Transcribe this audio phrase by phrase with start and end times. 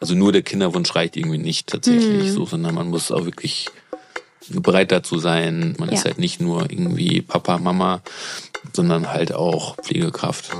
[0.00, 2.34] also nur der Kinderwunsch reicht irgendwie nicht tatsächlich Mhm.
[2.34, 3.68] so, sondern man muss auch wirklich
[4.48, 5.74] bereit dazu sein.
[5.78, 6.06] Man ist Ja.
[6.06, 8.02] halt nicht nur irgendwie Papa, Mama,
[8.72, 10.50] sondern halt auch Pflegekraft.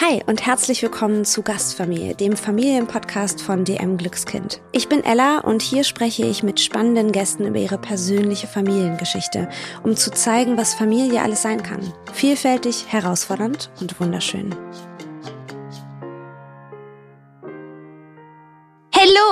[0.00, 4.60] Hi und herzlich willkommen zu Gastfamilie, dem Familienpodcast von DM Glückskind.
[4.72, 9.48] Ich bin Ella und hier spreche ich mit spannenden Gästen über ihre persönliche Familiengeschichte,
[9.82, 11.92] um zu zeigen, was Familie alles sein kann.
[12.12, 14.54] Vielfältig, herausfordernd und wunderschön.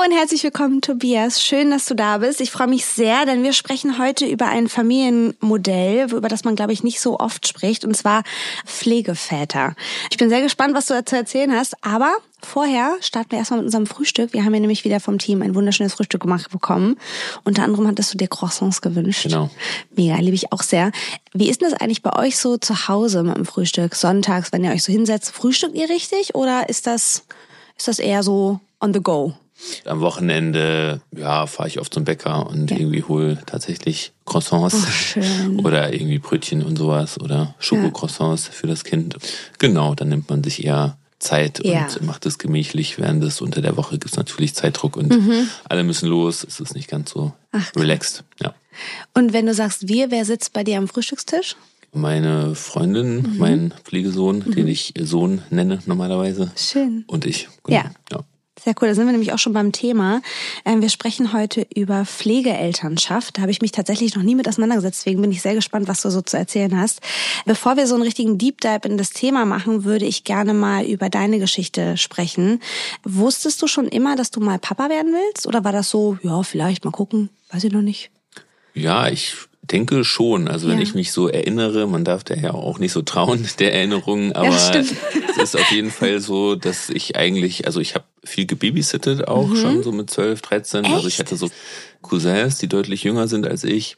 [0.00, 1.42] Hallo und herzlich willkommen, Tobias.
[1.42, 2.40] Schön, dass du da bist.
[2.40, 6.72] Ich freue mich sehr, denn wir sprechen heute über ein Familienmodell, über das man, glaube
[6.72, 8.22] ich, nicht so oft spricht, und zwar
[8.64, 9.74] Pflegeväter.
[10.10, 13.66] Ich bin sehr gespannt, was du zu erzählen hast, aber vorher starten wir erstmal mit
[13.66, 14.32] unserem Frühstück.
[14.32, 16.96] Wir haben ja nämlich wieder vom Team ein wunderschönes Frühstück gemacht bekommen.
[17.44, 19.24] Unter anderem hattest du dir Croissants gewünscht.
[19.24, 19.50] Genau.
[19.94, 20.92] Mega, liebe ich auch sehr.
[21.34, 23.94] Wie ist denn das eigentlich bei euch so zu Hause mit dem Frühstück?
[23.94, 27.24] Sonntags, wenn ihr euch so hinsetzt, frühstückt ihr richtig oder ist das,
[27.76, 29.34] ist das eher so on the go?
[29.84, 32.78] Am Wochenende, ja, fahre ich oft zum Bäcker und Ja.
[32.78, 39.16] irgendwie hole tatsächlich Croissants Oh, oder irgendwie Brötchen und sowas oder Schokocroissants für das Kind.
[39.58, 41.84] Genau, dann nimmt man sich eher Zeit Ja.
[41.84, 45.14] und macht es gemächlich, während es unter der Woche gibt es natürlich Zeitdruck und
[45.68, 46.44] alle müssen los.
[46.48, 47.32] Es ist nicht ganz so Mhm.
[47.52, 48.24] Ach, relaxed.
[48.40, 48.54] Ja.
[49.14, 51.56] Und wenn du sagst wir, wer sitzt bei dir am Frühstückstisch?
[51.92, 57.02] Meine Freundin, mein Pflegesohn, den ich Sohn nenne normalerweise, Schön.
[57.08, 57.48] und ich.
[57.64, 57.78] Genau.
[57.80, 57.90] Ja.
[58.12, 58.20] ja.
[58.62, 60.20] Sehr cool, da sind wir nämlich auch schon beim Thema.
[60.66, 63.38] Ähm, Wir sprechen heute über Pflegeelternschaft.
[63.38, 66.02] Da habe ich mich tatsächlich noch nie mit auseinandergesetzt, deswegen bin ich sehr gespannt, was
[66.02, 67.00] du so zu erzählen hast.
[67.46, 70.84] Bevor wir so einen richtigen Deep Dive in das Thema machen, würde ich gerne mal
[70.84, 72.60] über deine Geschichte sprechen.
[73.02, 75.46] Wusstest du schon immer, dass du mal Papa werden willst?
[75.46, 78.10] Oder war das so, ja, vielleicht mal gucken, weiß ich noch nicht.
[78.74, 79.36] Ja, ich
[79.72, 80.48] denke schon.
[80.48, 80.82] Also wenn Ja.
[80.82, 84.52] ich mich so erinnere, man darf da ja auch nicht so trauen der Erinnerungen, aber
[84.58, 84.92] stimmt.
[85.30, 89.54] es ist auf jeden Fall so, dass ich eigentlich, also ich habe viel gebabysittet auch
[89.56, 90.84] schon so mit 12, 13.
[90.84, 91.08] Also ich Mhm.
[91.08, 91.18] Echt?
[91.20, 91.48] hatte so
[92.02, 93.96] Cousins, die deutlich jünger sind als ich.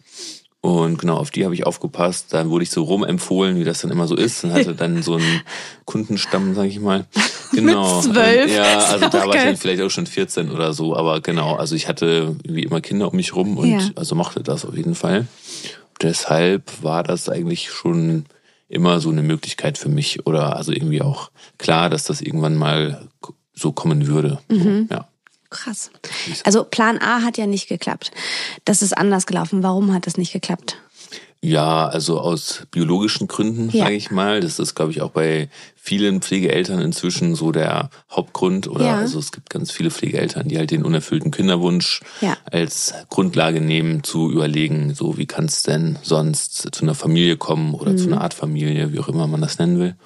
[0.63, 2.33] Und genau, auf die habe ich aufgepasst.
[2.33, 4.45] Dann wurde ich so rumempfohlen, wie das dann immer so ist.
[4.45, 5.43] Und hatte dann so einen
[5.85, 7.07] Kundenstamm, sag ich mal.
[7.55, 8.01] Genau.
[8.01, 8.51] zwölf?
[8.51, 9.45] Ja, also da war ich geil.
[9.49, 10.97] dann vielleicht auch schon 14 oder so.
[10.97, 13.91] Aber genau, also ich hatte wie immer Kinder um mich rum und Ja.
[13.95, 15.27] also mochte das auf jeden Fall.
[16.01, 18.25] Deshalb war das eigentlich schon
[18.71, 23.07] immer so eine Möglichkeit für mich oder also irgendwie auch klar, dass das irgendwann mal
[23.53, 24.39] so kommen würde.
[24.49, 24.87] Mhm.
[24.89, 25.09] So, ja.
[25.53, 25.91] Krass.
[26.45, 28.11] Also Plan A hat ja nicht geklappt.
[28.65, 29.63] Das ist anders gelaufen.
[29.63, 30.77] Warum hat das nicht geklappt?
[31.45, 33.85] Ja, also aus biologischen Gründen, Ja.
[33.85, 34.41] sage ich mal.
[34.41, 38.69] Das ist, glaube ich, auch bei vielen Pflegeeltern inzwischen so der Hauptgrund.
[38.69, 38.97] Oder Ja.
[38.99, 42.37] also es gibt ganz viele Pflegeeltern, die halt den unerfüllten Kinderwunsch Ja.
[42.51, 47.75] als Grundlage nehmen, zu überlegen, so wie kann es denn sonst zu einer Familie kommen
[47.75, 48.23] oder zu einer Mhm.
[48.23, 49.97] Art Familie, wie auch immer man das nennen will.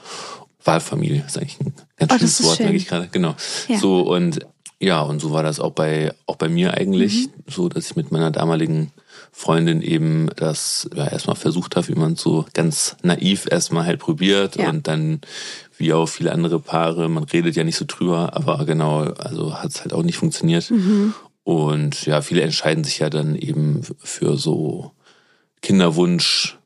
[0.65, 2.65] Wahlfamilie ist eigentlich ein ganz Oh, das schönes Wort, schön.
[2.67, 3.09] merke ich gerade.
[3.13, 3.37] Genau.
[3.79, 4.41] So und
[4.81, 7.31] ja, und so war das auch bei auch bei mir eigentlich, Mhm.
[7.49, 8.93] so dass ich mit meiner damaligen
[9.33, 14.57] Freundin eben das ja, erstmal versucht habe, wie man so ganz naiv erstmal halt probiert
[14.57, 14.69] Ja.
[14.69, 15.21] und dann
[15.79, 19.71] wie auch viele andere Paare, man redet ja nicht so drüber, aber genau, also hat
[19.71, 20.71] es halt auch nicht funktioniert.
[20.71, 21.15] Mhm.
[21.45, 24.93] Und ja, viele entscheiden sich ja dann eben für so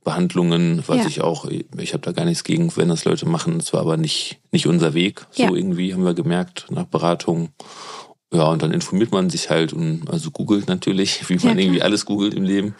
[0.05, 1.07] Kinderwunschbehandlungen, was Ja.
[1.07, 1.47] ich auch,
[1.77, 3.59] ich habe da gar nichts gegen, wenn das Leute machen.
[3.59, 5.27] Es war aber nicht, nicht unser Weg.
[5.31, 5.51] So Ja.
[5.55, 7.51] irgendwie haben wir gemerkt nach Beratung.
[8.33, 11.59] Ja, und dann informiert man sich halt und also googelt natürlich, wie man klar.
[11.59, 12.75] irgendwie alles googelt im Leben.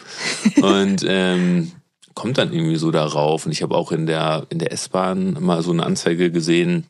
[0.61, 1.71] und ähm,
[2.15, 3.45] kommt dann irgendwie so darauf.
[3.45, 6.85] Und ich habe auch in der, in der S-Bahn mal so eine Anzeige gesehen,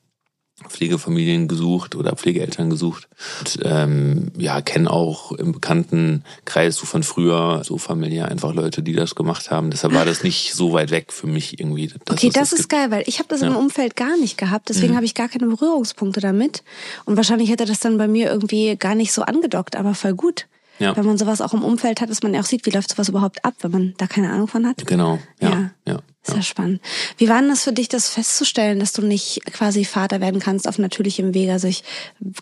[0.69, 3.07] Pflegefamilien gesucht oder Pflegeeltern gesucht.
[3.39, 8.81] Und, ähm, ja, kenne auch im bekannten Kreis so von früher so familiär einfach Leute,
[8.83, 9.72] die das gemacht haben.
[9.72, 11.91] Deshalb war das nicht so weit weg für mich irgendwie.
[12.09, 13.57] Okay, es das ist geil, weil ich habe das im Ja.
[13.57, 14.95] Umfeld gar nicht gehabt, deswegen Mhm.
[14.97, 16.63] habe ich gar keine Berührungspunkte damit.
[17.05, 20.47] Und wahrscheinlich hätte das dann bei mir irgendwie gar nicht so angedockt, aber voll gut.
[20.81, 20.97] Ja.
[20.97, 23.08] Wenn man sowas auch im Umfeld hat, dass man ja auch sieht, wie läuft sowas
[23.08, 24.86] überhaupt ab, wenn man da keine Ahnung von hat.
[24.88, 25.50] Genau, ja.
[25.50, 25.72] Ja.
[25.88, 26.00] ja.
[26.24, 26.81] Sehr spannend.
[27.18, 30.68] Wie war denn das für dich, das festzustellen, dass du nicht quasi Vater werden kannst
[30.68, 31.52] auf natürlichem Wege?
[31.52, 31.84] Also ich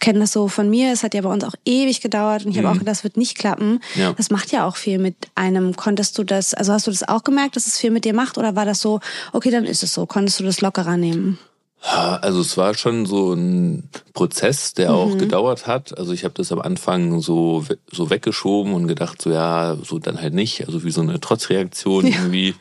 [0.02, 2.58] kenne das so von mir, es hat ja bei uns auch ewig gedauert und ich
[2.58, 3.80] habe auch gedacht, das wird nicht klappen.
[3.96, 4.02] Mhm.
[4.02, 4.14] Ja.
[4.14, 5.76] Das macht ja auch viel mit einem.
[5.78, 8.38] Konntest du das, also hast du das auch gemerkt, dass es viel mit dir macht
[8.38, 9.00] oder war das so,
[9.32, 11.40] okay, dann ist es so, konntest du das lockerer nehmen?
[11.82, 15.18] Also es war schon so ein Prozess, der auch Mhm.
[15.20, 15.98] gedauert hat.
[15.98, 20.22] Also ich habe das am Anfang so so weggeschoben und gedacht, so ja, so dann
[20.22, 20.66] halt nicht.
[20.68, 22.16] Also wie so eine Trotzreaktion Ja.
[22.18, 22.54] irgendwie.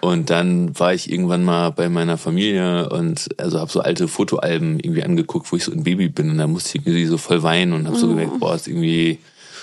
[0.00, 4.80] Und dann war ich irgendwann mal bei meiner Familie und also habe so alte Fotoalben
[4.80, 7.42] irgendwie angeguckt, wo ich so ein Baby bin und da musste ich irgendwie so voll
[7.42, 9.18] weinen und habe so gemerkt, boah, ist irgendwie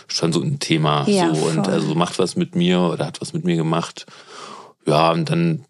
[0.07, 1.03] schon so ein Thema.
[1.07, 1.09] Mhm.
[1.13, 1.73] Ja, so und voll.
[1.73, 4.05] also macht was mit mir oder hat was mit mir gemacht.
[4.85, 5.65] Ja, und dann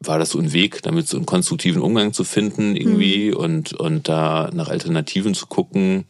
[0.00, 3.36] war das so ein Weg, damit so einen konstruktiven Umgang zu finden irgendwie mhm.
[3.36, 6.04] und, und da nach Alternativen zu gucken.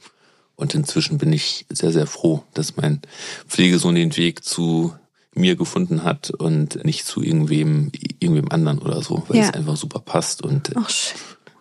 [0.55, 3.01] Und inzwischen bin ich sehr, sehr froh, dass mein
[3.49, 4.95] Pflegesohn den Weg zu
[5.35, 9.45] mir gefunden hat und nicht zu irgendwem, irgendwem anderen oder so, weil ja.
[9.45, 10.91] es einfach super passt und Ach,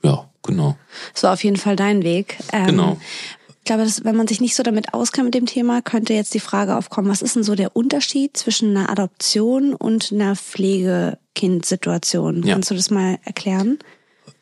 [0.03, 0.77] ja, genau.
[1.13, 2.37] So auf jeden Fall dein Weg.
[2.51, 2.97] Ähm, genau.
[3.69, 6.33] Ich glaube, dass, wenn man sich nicht so damit auskennt mit dem Thema, könnte jetzt
[6.33, 12.41] die Frage aufkommen, was ist denn so der Unterschied zwischen einer Adoption und einer Pflegekindsituation?
[12.41, 12.53] Ja.
[12.53, 13.77] Kannst du das mal erklären?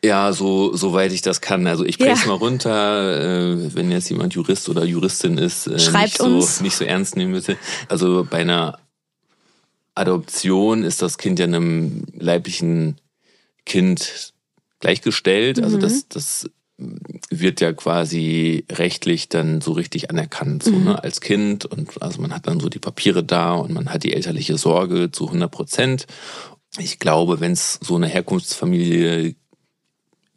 [0.01, 1.67] Ja, so soweit ich das kann.
[1.67, 2.27] Also ich breche ja.
[2.27, 6.59] mal runter, äh, wenn jetzt jemand Jurist oder Juristin ist, äh, Schreibt nicht, uns.
[6.59, 7.57] So, nicht so ernst nehmen bitte.
[7.89, 8.79] Also bei einer
[9.93, 12.95] Adoption ist das Kind ja einem leiblichen
[13.65, 14.31] Kind
[14.79, 15.61] gleichgestellt.
[15.61, 15.81] Also mhm.
[15.81, 20.83] das, das wird ja quasi rechtlich dann so richtig anerkannt, so, mhm.
[20.85, 21.65] ne, als Kind.
[21.65, 25.11] Und also man hat dann so die Papiere da und man hat die elterliche Sorge
[25.11, 26.07] zu 100 Prozent.
[26.77, 29.35] Ich glaube, wenn es so eine Herkunftsfamilie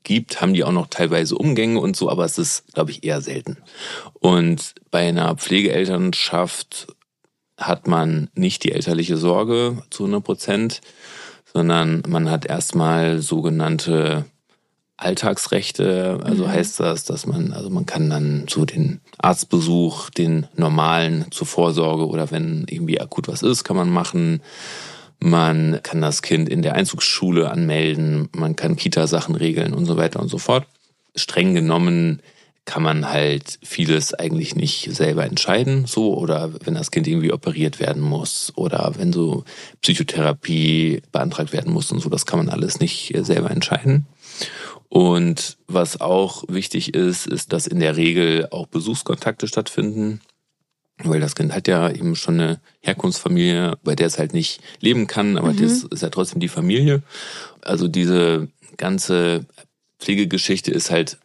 [0.02, 3.20] gibt, haben die auch noch teilweise Umgänge und so, aber es ist, glaube ich, eher
[3.20, 3.58] selten.
[4.14, 6.86] Und bei einer Pflegeelternschaft
[7.58, 10.80] hat man nicht die elterliche Sorge zu 100 Prozent,
[11.52, 14.24] sondern man hat erstmal sogenannte
[15.00, 16.20] Alltagsrechte.
[16.24, 16.52] Also mhm.
[16.52, 22.06] heißt das, dass man, also man kann dann so den Arztbesuch, den normalen zur Vorsorge
[22.06, 24.42] oder wenn irgendwie akut was ist, kann man machen.
[25.18, 30.20] Man kann das Kind in der Einzugsschule anmelden, man kann Kita-Sachen regeln und so weiter
[30.20, 30.66] und so fort.
[31.14, 32.22] Streng genommen
[32.64, 37.80] kann man halt vieles eigentlich nicht selber entscheiden, so oder wenn das Kind irgendwie operiert
[37.80, 39.44] werden muss oder wenn so
[39.82, 44.06] Psychotherapie beantragt werden muss und so, das kann man alles nicht selber entscheiden.
[44.90, 50.20] Und was auch wichtig ist, ist, dass in der Regel auch Besuchskontakte stattfinden,
[50.98, 55.06] weil das Kind hat ja eben schon eine Herkunftsfamilie, bei der es halt nicht leben
[55.06, 55.62] kann, aber mhm.
[55.62, 57.02] das ist ja trotzdem die Familie.
[57.62, 58.48] Also diese
[58.78, 59.46] ganze
[60.00, 61.18] Pflegegeschichte ist halt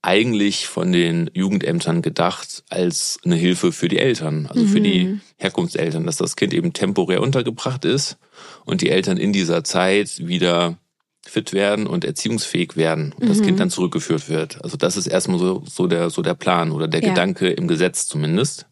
[0.00, 4.68] eigentlich von den Jugendämtern gedacht als eine Hilfe für die Eltern, also mhm.
[4.68, 5.20] für die mhm.
[5.38, 8.18] Herkunftseltern, dass das Kind eben temporär untergebracht ist
[8.64, 10.78] und die Eltern in dieser Zeit wieder
[11.26, 13.28] fit werden und erziehungsfähig werden und mhm.
[13.28, 13.58] das Kind mhm.
[13.58, 14.62] dann zurückgeführt wird.
[14.62, 17.08] Also das ist erstmal so, so der, so der Plan oder der ja.
[17.08, 18.66] Gedanke im Gesetz zumindest.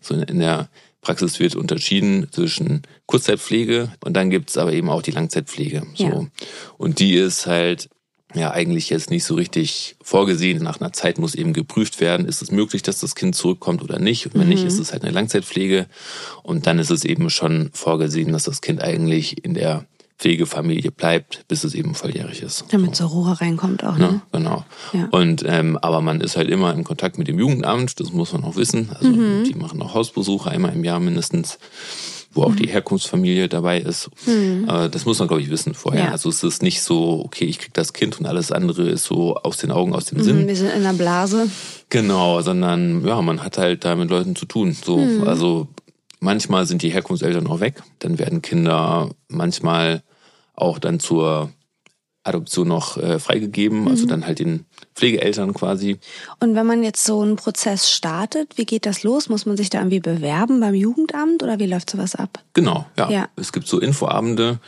[0.00, 0.68] So in der
[1.00, 5.82] Praxis wird unterschieden zwischen Kurzzeitpflege und dann gibt's aber eben auch die Langzeitpflege.
[5.94, 6.04] So.
[6.04, 6.26] Ja.
[6.78, 7.88] Und die ist halt
[8.34, 10.62] ja eigentlich jetzt nicht so richtig vorgesehen.
[10.62, 13.98] Nach einer Zeit muss eben geprüft werden, ist es möglich, dass das Kind zurückkommt oder
[13.98, 14.26] nicht.
[14.26, 14.50] Und wenn mhm.
[14.50, 15.86] nicht, ist es halt eine Langzeitpflege.
[16.42, 19.86] Und dann ist es eben schon vorgesehen, dass das Kind eigentlich in der
[20.22, 22.64] Pflegefamilie bleibt, bis es eben volljährig ist.
[22.70, 24.20] Damit zur Ruhe reinkommt auch, ne?
[24.32, 24.64] Ja, genau.
[24.92, 25.08] Ja.
[25.10, 28.44] Und ähm, aber man ist halt immer in Kontakt mit dem Jugendamt, das muss man
[28.44, 28.90] auch wissen.
[28.94, 29.42] Also mhm.
[29.42, 31.58] die machen auch Hausbesuche einmal im Jahr mindestens,
[32.30, 32.56] wo auch mhm.
[32.56, 34.10] die Herkunftsfamilie dabei ist.
[34.26, 34.68] Mhm.
[34.68, 36.04] Äh, das muss man, glaube ich, wissen vorher.
[36.04, 36.10] Ja.
[36.12, 39.34] Also es ist nicht so, okay, ich krieg das Kind und alles andere ist so
[39.34, 40.46] aus den Augen, aus dem mhm, Sinn.
[40.46, 41.50] Wir sind in der Blase.
[41.88, 44.72] Genau, sondern ja, man hat halt da mit Leuten zu tun.
[44.72, 45.26] So, mhm.
[45.26, 45.66] also
[46.20, 50.04] manchmal sind die Herkunftseltern auch weg, dann werden Kinder manchmal
[50.54, 51.50] auch dann zur
[52.24, 53.92] Adoption noch äh, freigegeben, also mhm.
[53.92, 54.64] also dann halt den
[54.94, 55.98] Pflegeeltern quasi.
[56.40, 59.28] Und wenn man jetzt so einen Prozess startet, wie geht das los?
[59.28, 62.38] Muss man sich da irgendwie bewerben beim Jugendamt oder wie läuft sowas ab?
[62.52, 63.10] Genau, ja.
[63.10, 63.28] ja.
[63.36, 64.60] Es gibt so Infoabende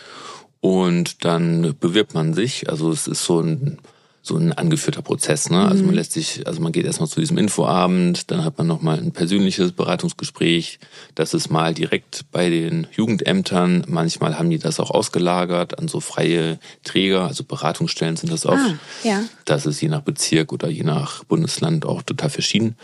[0.60, 2.68] und dann bewirbt man sich.
[2.68, 3.78] Also es ist so ein
[4.26, 5.50] so ein angeführter Prozess.
[5.50, 5.68] Ne?
[5.68, 5.96] Also man mhm.
[5.96, 9.72] lässt sich, also man geht erstmal zu diesem Infoabend, dann hat man nochmal ein persönliches
[9.72, 10.78] Beratungsgespräch.
[11.14, 13.84] Das ist mal direkt bei den Jugendämtern.
[13.86, 18.62] Manchmal haben die das auch ausgelagert an so freie Träger, also Beratungsstellen sind das oft.
[18.64, 19.24] Ah, ja.
[19.44, 22.76] Das ist je nach Bezirk oder je nach Bundesland auch total verschieden.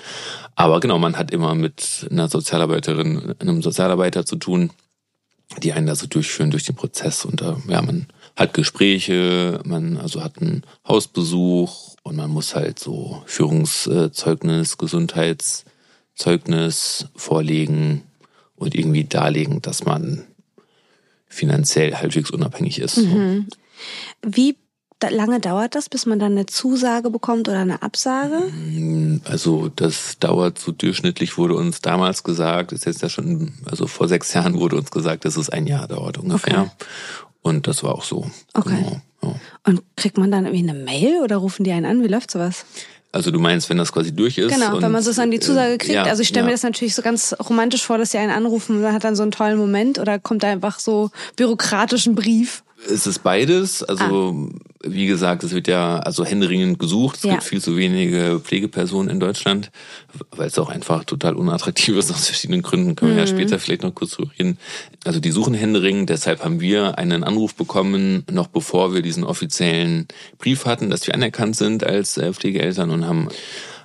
[0.57, 4.73] Aber genau, man hat immer mit einer Sozialarbeiterin, einem Sozialarbeiter zu tun,
[5.63, 8.09] die einen da so durchführen durch den Prozess und äh, ja, man
[8.41, 18.05] hat Gespräche, man also hat einen Hausbesuch und man muss halt so Führungszeugnis, Gesundheitszeugnis vorlegen
[18.57, 20.25] und irgendwie darlegen, dass man
[21.29, 22.97] finanziell halbwegs unabhängig ist.
[22.97, 23.49] Mhm.
[24.23, 24.57] Wie
[25.11, 28.51] lange dauert das, bis man dann eine Zusage bekommt oder eine Absage?
[29.25, 34.09] Also das dauert so durchschnittlich, wurde uns damals gesagt, ist jetzt ja schon, also vor
[34.09, 36.63] sechs Jahren wurde uns gesagt, dass es ein Jahr dauert ungefähr.
[36.63, 36.71] Okay.
[37.43, 38.31] Und das war auch so.
[38.55, 38.77] Okay.
[38.77, 39.35] Genau, ja.
[39.67, 42.03] Und kriegt man dann irgendwie eine Mail oder rufen die einen an?
[42.03, 42.65] Wie läuft sowas?
[43.13, 44.53] Also du meinst, wenn das quasi durch ist?
[44.55, 45.95] Genau, und, wenn man sozusagen die Zusage kriegt.
[45.95, 46.47] Ja, also ich stelle ja.
[46.47, 49.17] mir das natürlich so ganz romantisch vor, dass sie einen anrufen und man hat dann
[49.17, 52.63] so einen tollen Moment oder kommt da einfach so bürokratischen Brief?
[52.89, 53.83] Es ist beides.
[53.83, 54.59] Also, ah.
[54.83, 57.17] Wie gesagt, es wird ja also händeringend gesucht.
[57.19, 57.33] Es ja.
[57.33, 59.71] gibt viel zu wenige Pflegepersonen in Deutschland,
[60.31, 62.97] weil es auch einfach total unattraktiv ist aus verschiedenen Gründen.
[62.97, 63.37] Können wir ja mhm.
[63.37, 64.59] später vielleicht noch kurz drüber reden.
[65.05, 66.09] Also, die suchen händeringend.
[66.09, 70.09] Deshalb haben wir einen Anruf bekommen, noch bevor wir diesen offiziellen
[70.39, 73.29] Brief hatten, dass wir anerkannt sind als äh, Pflegeeltern und haben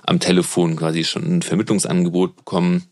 [0.04, 2.84] am Telefon quasi schon ein Vermittlungsangebot bekommen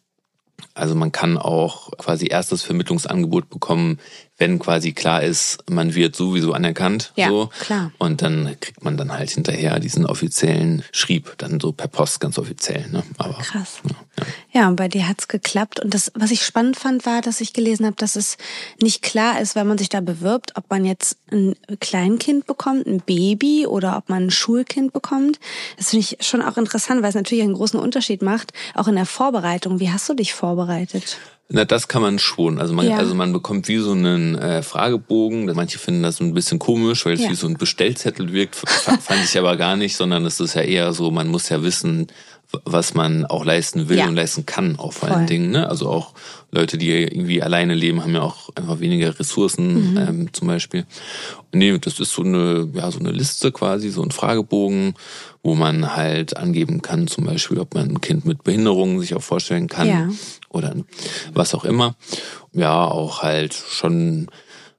[0.75, 3.99] also man kann auch quasi erst das Vermittlungsangebot bekommen,
[4.37, 7.13] wenn quasi klar ist, man wird sowieso anerkannt.
[7.15, 7.51] Ja, so.
[7.61, 7.93] klar.
[7.99, 12.37] Und dann kriegt man dann halt hinterher diesen offiziellen Schrieb, dann so per Post ganz
[12.37, 12.89] offiziell.
[12.91, 13.05] Ne?
[13.17, 13.81] Aber, Krass.
[13.85, 14.61] Ja, ja.
[14.61, 15.79] ja, und bei dir hat's geklappt.
[15.79, 18.37] Und das, was ich spannend fand, war, dass ich gelesen habe, dass es
[18.83, 23.01] nicht klar ist, wenn man sich da bewirbt, ob man jetzt ein Kleinkind bekommt, ein
[23.01, 25.39] Baby oder ob man ein Schulkind bekommt.
[25.77, 28.97] Das finde ich schon auch interessant, weil es natürlich einen großen Unterschied macht, auch in
[28.97, 29.79] der Vorbereitung.
[29.79, 31.19] Wie hast du dich vorbereitet?
[31.51, 32.59] Na, das kann man schon.
[32.59, 32.97] Also man, ja.
[32.97, 35.45] also man bekommt wie so einen äh, Fragebogen.
[35.55, 37.31] Manche finden das ein bisschen komisch, weil es ja.
[37.31, 38.57] wie so ein Bestellzettel wirkt.
[38.57, 42.07] Fand ich aber gar nicht, sondern es ist ja eher so, man muss ja wissen,
[42.65, 44.07] was man auch leisten will ja.
[44.07, 45.19] und leisten kann, auch vor Voll.
[45.19, 45.51] allen Dingen.
[45.51, 45.69] Ne?
[45.69, 46.15] Also auch
[46.51, 49.97] Leute, die irgendwie alleine leben, haben ja auch einfach weniger Ressourcen mhm.
[49.97, 50.87] ähm, zum Beispiel.
[51.53, 54.95] Nee, das ist so eine, ja, so eine Liste quasi, so ein Fragebogen,
[55.43, 59.23] wo man halt angeben kann, zum Beispiel, ob man ein Kind mit Behinderungen sich auch
[59.23, 60.09] vorstellen kann ja.
[60.49, 60.75] oder
[61.33, 61.97] was auch immer.
[62.53, 64.29] Ja, auch halt schon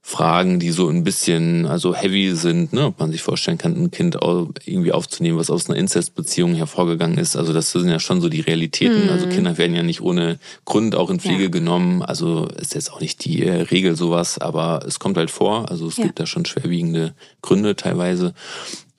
[0.08, 2.86] Fragen, die so ein bisschen also heavy sind, ne?
[2.86, 4.16] ob man sich vorstellen kann, ein Kind
[4.64, 7.34] irgendwie aufzunehmen, was aus einer Inzestbeziehung hervorgegangen ist.
[7.34, 9.06] Also das sind ja schon so die Realitäten.
[9.06, 9.10] Mhm.
[9.10, 11.50] Also Kinder werden ja nicht ohne Grund auch in Pflege ja.
[11.50, 12.02] genommen.
[12.02, 15.68] Also ist jetzt auch nicht die äh, Regel sowas, aber es kommt halt vor.
[15.72, 16.04] Also es ja.
[16.04, 18.32] gibt da schon schwerwiegende Gründe teilweise.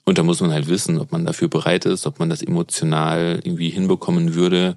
[0.04, 3.40] Und da muss man halt wissen, ob man dafür bereit ist, ob man das emotional
[3.42, 4.76] irgendwie hinbekommen würde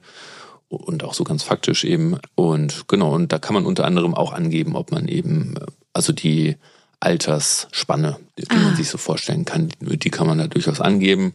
[0.69, 2.17] und auch so ganz faktisch eben.
[2.35, 6.13] Und genau, und da kann man unter anderem auch angeben, ob man eben äh, also
[6.13, 6.57] die
[6.99, 8.55] Altersspanne, die ah.
[8.55, 11.33] man sich so vorstellen kann, die kann man da durchaus angeben.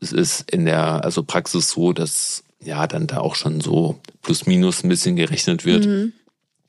[0.00, 4.46] Es ist in der also Praxis so, dass ja dann da auch schon so plus
[4.46, 5.86] minus ein bisschen gerechnet wird.
[5.86, 6.12] Mhm.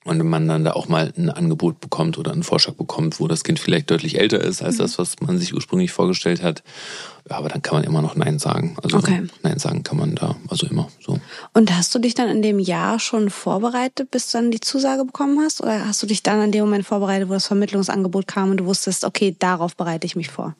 [0.08, 3.28] Und wenn man dann da auch mal ein Angebot bekommt oder einen Vorschlag bekommt, wo
[3.28, 4.84] das Kind vielleicht deutlich älter ist als mhm.
[4.84, 6.64] das, was man sich ursprünglich vorgestellt hat,
[7.30, 8.78] ja, aber dann kann man immer noch Nein sagen.
[8.82, 9.28] Also okay.
[9.44, 11.20] Nein sagen kann man da, also immer so.
[11.54, 15.04] Und hast du dich dann in dem Jahr schon vorbereitet, bis du dann die Zusage
[15.04, 15.62] bekommen hast?
[15.62, 18.66] Oder hast du dich dann in dem Moment vorbereitet, wo das Vermittlungsangebot kam und du
[18.66, 20.56] wusstest, okay, darauf bereite ich mich vor?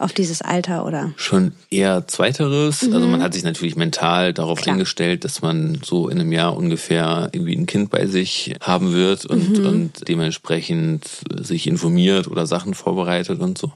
[0.00, 1.12] Auf dieses Alter oder?
[1.16, 2.82] Schon eher zweiteres.
[2.82, 2.94] Mhm.
[2.94, 4.74] Also man hat sich natürlich mental darauf Klar.
[4.74, 9.26] eingestellt, dass man so in einem Jahr ungefähr irgendwie ein Kind bei sich haben wird
[9.26, 9.66] und, mhm.
[9.66, 13.72] und dementsprechend sich informiert oder Sachen vorbereitet und so.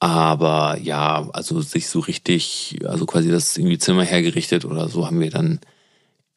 [0.00, 5.20] Aber ja, also sich so richtig, also quasi das irgendwie Zimmer hergerichtet oder so haben
[5.20, 5.60] wir dann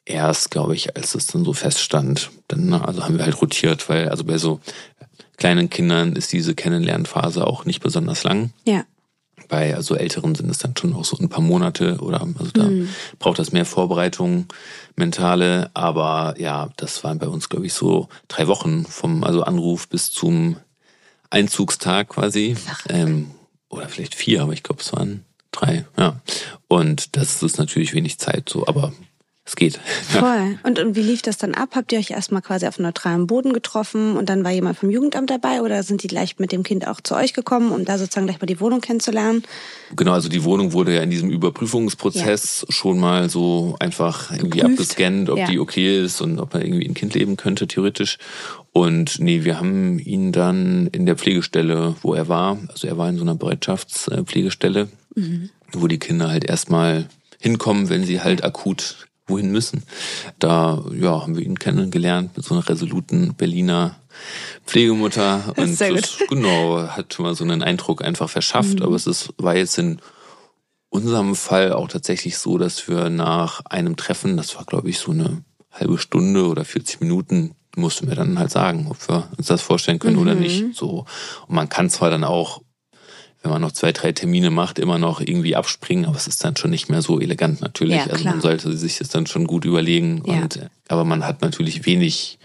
[0.06, 2.30] erst, glaube ich, als es dann so feststand.
[2.48, 4.60] Dann, also haben wir halt rotiert, weil also bei so
[5.36, 8.52] kleinen Kindern ist diese Kennenlernphase auch nicht besonders lang.
[8.64, 8.84] Ja.
[9.50, 12.62] Bei also Älteren sind es dann schon auch so ein paar Monate oder also da
[12.62, 12.88] mhm.
[13.18, 14.46] braucht das mehr Vorbereitung,
[14.94, 15.70] mentale.
[15.74, 20.12] Aber ja, das waren bei uns, glaube ich, so drei Wochen vom also Anruf bis
[20.12, 20.56] zum
[21.30, 22.56] Einzugstag quasi.
[22.88, 23.32] Ähm,
[23.68, 26.20] oder vielleicht vier, aber ich glaube, es waren drei, ja.
[26.68, 28.92] Und das ist natürlich wenig Zeit so, aber
[29.50, 29.80] es geht.
[30.08, 30.58] Voll.
[30.62, 31.70] Und, und wie lief das dann ab?
[31.74, 35.28] Habt ihr euch erstmal quasi auf neutralem Boden getroffen und dann war jemand vom Jugendamt
[35.28, 38.26] dabei oder sind die gleich mit dem Kind auch zu euch gekommen, um da sozusagen
[38.26, 39.42] gleich mal die Wohnung kennenzulernen?
[39.96, 42.72] Genau, also die Wohnung wurde ja in diesem Überprüfungsprozess ja.
[42.72, 44.80] schon mal so einfach irgendwie Geprüft.
[44.80, 45.46] abgescannt, ob ja.
[45.46, 48.18] die okay ist und ob er irgendwie ein Kind leben könnte, theoretisch.
[48.72, 53.08] Und nee, wir haben ihn dann in der Pflegestelle, wo er war, also er war
[53.08, 55.50] in so einer Bereitschaftspflegestelle, mhm.
[55.72, 57.08] wo die Kinder halt erstmal
[57.40, 59.84] hinkommen, wenn sie halt akut wohin müssen.
[60.38, 63.96] Da ja, haben wir ihn kennengelernt mit so einer resoluten Berliner
[64.66, 68.80] Pflegemutter und Sehr das, genau hat mal so einen Eindruck einfach verschafft.
[68.80, 68.82] Mhm.
[68.82, 70.00] Aber es ist, war jetzt in
[70.88, 75.12] unserem Fall auch tatsächlich so, dass wir nach einem Treffen, das war glaube ich so
[75.12, 79.62] eine halbe Stunde oder 40 Minuten, mussten wir dann halt sagen, ob wir uns das
[79.62, 80.22] vorstellen können mhm.
[80.22, 80.74] oder nicht.
[80.74, 81.06] So
[81.46, 82.62] und man kann zwar dann auch
[83.42, 86.56] wenn man noch zwei, drei Termine macht, immer noch irgendwie abspringen, aber es ist dann
[86.56, 87.96] schon nicht mehr so elegant natürlich.
[87.96, 90.22] Ja, also man sollte sich das dann schon gut überlegen.
[90.26, 90.42] Ja.
[90.42, 92.38] Und, aber man hat natürlich wenig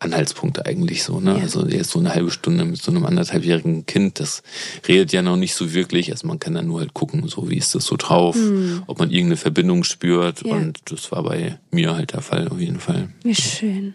[0.00, 1.20] Anhaltspunkte eigentlich so.
[1.20, 1.36] Ne?
[1.36, 1.42] Ja.
[1.42, 4.42] Also jetzt so eine halbe Stunde mit so einem anderthalbjährigen Kind, das
[4.88, 6.10] redet ja noch nicht so wirklich.
[6.10, 8.82] Also man kann dann nur halt gucken, so wie ist das so drauf, mhm.
[8.86, 10.42] ob man irgendeine Verbindung spürt.
[10.42, 13.08] Und das war bei mir halt der Fall auf jeden Fall.
[13.22, 13.94] Wie schön.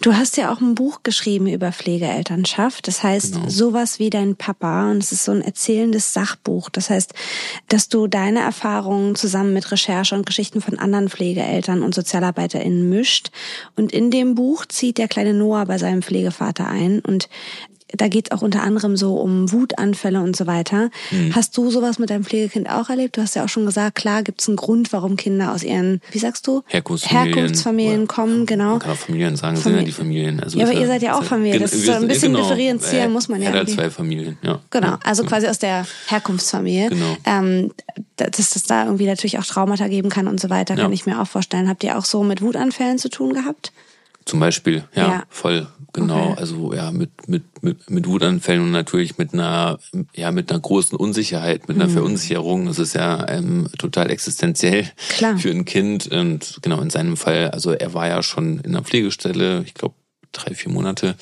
[0.00, 2.86] Du hast ja auch ein Buch geschrieben über Pflegeelternschaft.
[2.88, 3.48] Das heißt, genau.
[3.48, 4.90] sowas wie dein Papa.
[4.90, 6.68] Und es ist so ein erzählendes Sachbuch.
[6.70, 7.14] Das heißt,
[7.68, 13.30] dass du deine Erfahrungen zusammen mit Recherche und Geschichten von anderen Pflegeeltern und SozialarbeiterInnen mischt.
[13.76, 17.00] Und in dem Buch zieht der kleine Noah bei seinem Pflegevater ein.
[17.00, 17.28] Und
[17.96, 20.90] da geht auch unter anderem so um Wutanfälle und so weiter.
[21.10, 21.34] Mhm.
[21.34, 23.16] Hast du sowas mit deinem Pflegekind auch erlebt?
[23.16, 26.00] Du hast ja auch schon gesagt, klar gibt es einen Grund, warum Kinder aus ihren,
[26.10, 26.62] wie sagst du?
[26.66, 28.72] Herkunftsfamilien, Herkunftsfamilien kommen, genau.
[28.72, 30.40] Man kann auch Familien sagen, Famili sind ja die Familien.
[30.40, 31.60] Also ja, aber ihr seid ja auch Familie.
[31.60, 33.50] Das ist so ein bisschen genau, differenzieren, muss man ja.
[33.50, 34.60] Er hat zwei Familien, ja.
[34.70, 36.90] Genau, also quasi aus der Herkunftsfamilie.
[36.90, 37.16] Genau.
[37.24, 37.70] Ähm,
[38.16, 41.20] dass es da irgendwie natürlich auch Traumata geben kann und so weiter, kann ich mir
[41.20, 41.68] auch vorstellen.
[41.68, 43.72] Habt ihr auch so mit Wutanfällen zu tun gehabt?
[44.24, 45.22] Zum Beispiel, ja, ja.
[45.28, 46.30] voll, genau.
[46.30, 46.40] Okay.
[46.40, 49.78] Also ja, mit, mit, mit, mit Wutanfällen und natürlich mit einer,
[50.14, 51.92] ja, mit einer großen Unsicherheit, mit einer mhm.
[51.92, 52.66] Verunsicherung.
[52.66, 55.36] Das ist ja ähm, total existenziell Klar.
[55.38, 56.06] für ein Kind.
[56.06, 59.94] Und genau, in seinem Fall, also er war ja schon in einer Pflegestelle, ich glaube
[60.32, 61.16] drei, vier Monate.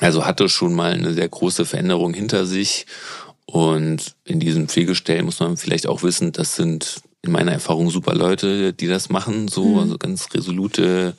[0.00, 2.86] Also hatte schon mal eine sehr große Veränderung hinter sich.
[3.46, 8.14] Und in diesen Pflegestellen muss man vielleicht auch wissen, das sind in meiner Erfahrung super
[8.14, 9.78] Leute, die das machen, so, mhm.
[9.78, 11.14] also ganz resolute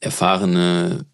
[0.00, 1.06] erfahrene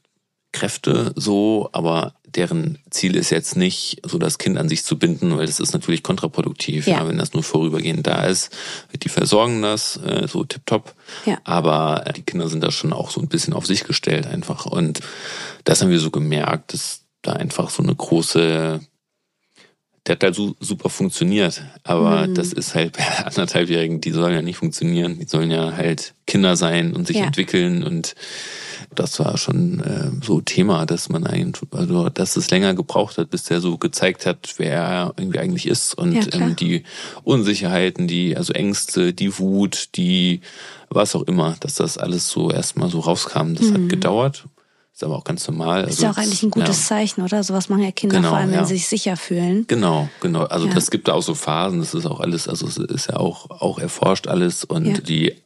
[0.52, 5.36] Kräfte so, aber deren Ziel ist jetzt nicht, so das Kind an sich zu binden,
[5.36, 6.98] weil das ist natürlich kontraproduktiv, ja.
[6.98, 8.50] ja wenn das nur vorübergehend da ist.
[9.02, 10.94] Die versorgen das äh, so tipptopp,
[11.26, 11.38] ja.
[11.44, 14.66] aber die Kinder sind da schon auch so ein bisschen auf sich gestellt einfach.
[14.66, 15.00] Und
[15.64, 18.80] das haben wir so gemerkt, dass da einfach so eine große
[20.06, 21.62] der hat halt so super funktioniert.
[21.82, 22.34] Aber mhm.
[22.34, 25.18] das ist halt bei anderthalbjährigen, die sollen ja nicht funktionieren.
[25.18, 27.24] Die sollen ja halt Kinder sein und sich ja.
[27.26, 28.14] entwickeln und
[28.94, 33.30] das war schon äh, so Thema, dass man eigentlich, also dass es länger gebraucht hat,
[33.30, 36.84] bis der so gezeigt hat, wer er irgendwie eigentlich ist und ja, ähm, die
[37.22, 40.40] Unsicherheiten, die, also Ängste, die Wut, die
[40.88, 43.54] was auch immer, dass das alles so erstmal so rauskam.
[43.54, 43.74] Das mhm.
[43.74, 44.44] hat gedauert.
[45.00, 45.84] Ist aber auch ganz normal.
[45.84, 46.88] Ist also, ja auch eigentlich ein gutes ja.
[46.88, 47.42] Zeichen, oder?
[47.42, 48.64] Sowas machen ja Kinder genau, vor allem, wenn ja.
[48.66, 49.64] sie sich sicher fühlen.
[49.66, 50.42] Genau, genau.
[50.42, 50.74] Also ja.
[50.74, 53.48] das gibt da auch so Phasen, das ist auch alles, also es ist ja auch,
[53.48, 55.36] auch erforscht alles und die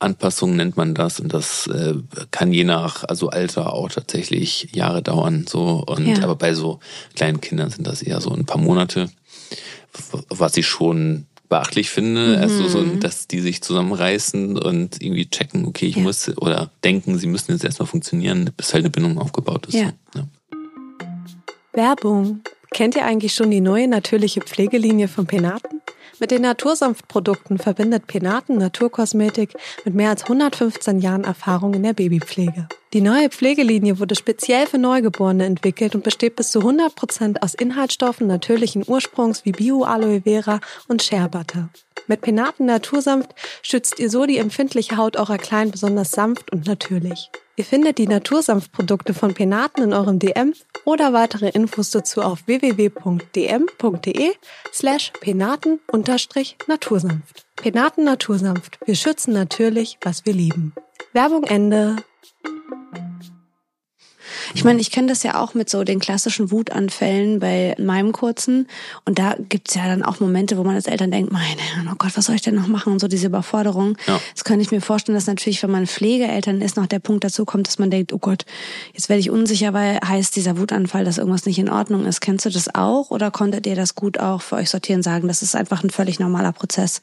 [0.00, 1.94] Anpassung nennt man das und das äh,
[2.32, 6.80] kann je nach also Alter auch tatsächlich Jahre dauern so und aber bei so
[7.14, 9.08] kleinen Kindern sind das eher so ein paar Monate
[10.28, 12.42] was ich schon beachtlich finde mhm.
[12.42, 16.02] also so dass die sich zusammenreißen und irgendwie checken okay ich ja.
[16.02, 19.92] muss oder denken sie müssen jetzt erstmal funktionieren bis halt eine Bindung aufgebaut ist ja.
[20.14, 20.26] Ja.
[21.74, 22.40] Werbung
[22.72, 25.82] kennt ihr eigentlich schon die neue natürliche Pflegelinie von Penaten
[26.20, 29.52] mit den Natursanftprodukten verbindet Penaten Naturkosmetik
[29.84, 32.66] mit mehr als 115 Jahren Erfahrung in der Babypflege.
[32.92, 37.54] Die neue Pflegelinie wurde speziell für Neugeborene entwickelt und besteht bis zu 100 Prozent aus
[37.54, 41.70] Inhaltsstoffen natürlichen Ursprungs wie Bio-Aloe Vera und Shea Butter.
[42.06, 43.30] Mit Penaten Natursanft
[43.62, 47.30] schützt ihr so die empfindliche Haut eurer Kleinen besonders sanft und natürlich.
[47.56, 50.52] Ihr findet die Natursanftprodukte von Penaten in eurem DM
[50.84, 54.32] oder weitere Infos dazu auf www.dm.de
[54.70, 57.46] slash penaten-natursanft.
[57.56, 58.78] Penaten Natursanft.
[58.84, 60.74] Wir schützen natürlich, was wir lieben.
[61.14, 61.96] Werbung Ende.
[64.54, 68.68] Ich meine, ich kenne das ja auch mit so den klassischen Wutanfällen bei meinem kurzen.
[69.04, 71.96] Und da gibt's ja dann auch Momente, wo man als Eltern denkt, meine Herren, oh
[71.96, 72.92] Gott, was soll ich denn noch machen?
[72.92, 73.96] Und so diese Überforderung.
[74.06, 74.20] Ja.
[74.34, 77.44] Das könnte ich mir vorstellen, dass natürlich, wenn man Pflegeeltern ist, noch der Punkt dazu
[77.44, 78.44] kommt, dass man denkt, oh Gott,
[78.92, 82.20] jetzt werde ich unsicher, weil heißt dieser Wutanfall, dass irgendwas nicht in Ordnung ist.
[82.20, 83.10] Kennst du das auch?
[83.10, 85.28] Oder konntet ihr das gut auch für euch sortieren sagen?
[85.28, 87.02] Das ist einfach ein völlig normaler Prozess.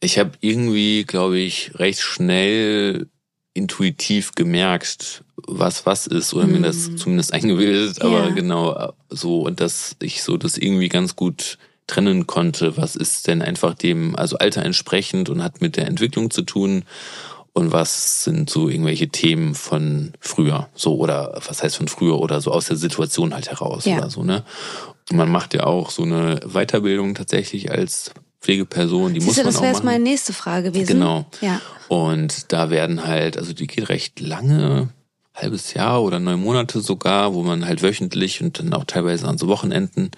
[0.00, 3.08] Ich habe irgendwie, glaube ich, recht schnell
[3.54, 6.96] intuitiv gemerkt, was was ist oder mir das mhm.
[6.98, 8.30] zumindest eingebildet, aber ja.
[8.30, 13.42] genau so und dass ich so das irgendwie ganz gut trennen konnte, was ist denn
[13.42, 16.84] einfach dem also Alter entsprechend und hat mit der Entwicklung zu tun
[17.58, 22.40] und was sind so irgendwelche Themen von früher, so oder was heißt von früher oder
[22.40, 23.98] so aus der Situation halt heraus ja.
[23.98, 24.44] oder so, ne?
[25.10, 29.46] Und man macht ja auch so eine Weiterbildung tatsächlich als Pflegeperson, die Siehst muss man
[29.46, 30.86] du, das wäre jetzt meine nächste Frage gewesen.
[30.86, 31.26] Genau.
[31.40, 31.60] Ja.
[31.88, 34.90] Und da werden halt, also die geht recht lange,
[35.34, 39.38] halbes Jahr oder neun Monate sogar, wo man halt wöchentlich und dann auch teilweise an
[39.38, 40.10] so Wochenenden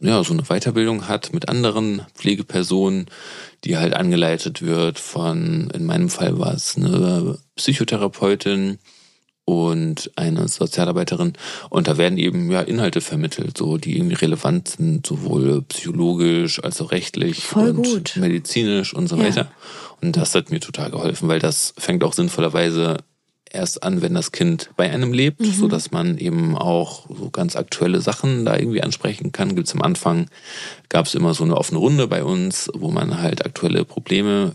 [0.00, 3.06] ja so eine Weiterbildung hat mit anderen Pflegepersonen,
[3.64, 8.78] die halt angeleitet wird von, in meinem Fall war es eine Psychotherapeutin,
[9.48, 11.32] und eine Sozialarbeiterin.
[11.70, 16.82] Und da werden eben ja Inhalte vermittelt, so die irgendwie relevant sind, sowohl psychologisch als
[16.82, 18.16] auch rechtlich Voll und gut.
[18.16, 19.24] medizinisch und so ja.
[19.24, 19.50] weiter.
[20.02, 22.98] Und das hat mir total geholfen, weil das fängt auch sinnvollerweise
[23.50, 25.52] erst an, wenn das Kind bei einem lebt, mhm.
[25.52, 29.56] so dass man eben auch so ganz aktuelle Sachen da irgendwie ansprechen kann.
[29.56, 30.28] Gibt's am Anfang
[30.90, 34.52] gab es immer so eine offene Runde bei uns, wo man halt aktuelle Probleme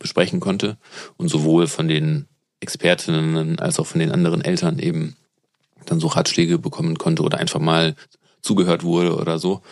[0.00, 0.78] besprechen konnte
[1.16, 2.26] und sowohl von den
[2.66, 5.14] Expertinnen als auch von den anderen Eltern eben
[5.84, 7.94] dann so Ratschläge bekommen konnte oder einfach mal
[8.42, 9.62] zugehört wurde oder so.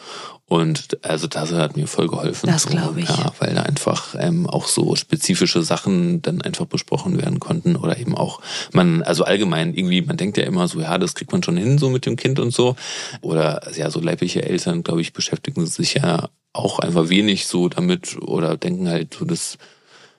[0.46, 2.46] Und also das hat mir voll geholfen.
[2.46, 3.08] Das glaube ich.
[3.08, 7.98] Ja, weil da einfach ähm, auch so spezifische Sachen dann einfach besprochen werden konnten oder
[7.98, 8.40] eben auch
[8.72, 11.78] man, also allgemein irgendwie, man denkt ja immer so, ja, das kriegt man schon hin
[11.78, 12.76] so mit dem Kind und so.
[13.22, 18.16] Oder ja, so leibliche Eltern, glaube ich, beschäftigen sich ja auch einfach wenig so damit
[18.20, 19.58] oder denken halt so, das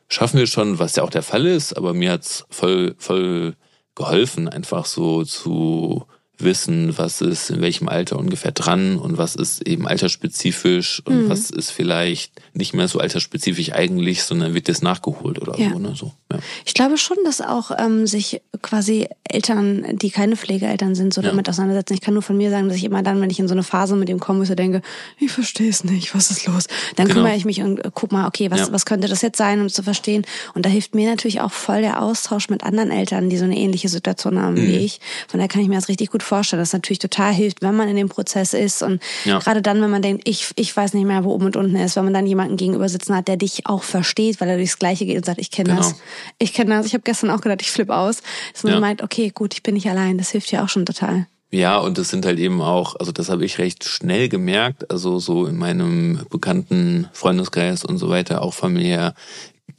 [0.07, 3.55] schaffen wir schon, was ja auch der Fall ist, aber mir hat's voll, voll
[3.95, 6.05] geholfen, einfach so zu
[6.37, 11.29] wissen, was ist in welchem Alter ungefähr dran und was ist eben altersspezifisch und mhm.
[11.29, 15.71] was ist vielleicht nicht mehr so altersspezifisch eigentlich, sondern wird das nachgeholt oder ja.
[15.71, 15.79] so.
[15.79, 15.93] Ne?
[15.95, 16.39] so ja.
[16.65, 21.29] Ich glaube schon, dass auch ähm, sich quasi Eltern, die keine Pflegeeltern sind, so ja.
[21.29, 21.93] damit auseinandersetzen.
[21.93, 23.63] Ich kann nur von mir sagen, dass ich immer dann, wenn ich in so eine
[23.63, 24.81] Phase mit dem komme, so denke,
[25.19, 26.67] ich verstehe es nicht, was ist los?
[26.95, 27.21] Dann genau.
[27.21, 29.83] kümmere ich mich und guck mal, okay, was, was könnte das jetzt sein, um zu
[29.83, 30.25] verstehen?
[30.53, 33.57] Und da hilft mir natürlich auch voll der Austausch mit anderen Eltern, die so eine
[33.57, 34.67] ähnliche Situation haben mhm.
[34.67, 34.99] wie ich.
[35.27, 37.87] Von daher kann ich mir das richtig gut vorstellen, dass natürlich total hilft, wenn man
[37.87, 39.39] in dem Prozess ist und ja.
[39.39, 41.95] gerade dann, wenn man denkt, ich, ich weiß nicht mehr, wo oben und unten ist,
[41.95, 45.05] wenn man dann jemanden gegenüber sitzen hat, der dich auch versteht, weil er durchs Gleiche
[45.05, 45.81] geht und sagt, ich kenne genau.
[45.81, 45.95] das,
[46.39, 48.21] ich kenne das, ich habe gestern auch gedacht, ich flippe aus,
[48.53, 48.79] dass man ja.
[48.79, 51.27] meint, okay, gut, ich bin nicht allein, das hilft ja auch schon total.
[51.51, 55.19] Ja, und das sind halt eben auch, also das habe ich recht schnell gemerkt, also
[55.19, 59.13] so in meinem bekannten Freundeskreis und so weiter, auch familiär,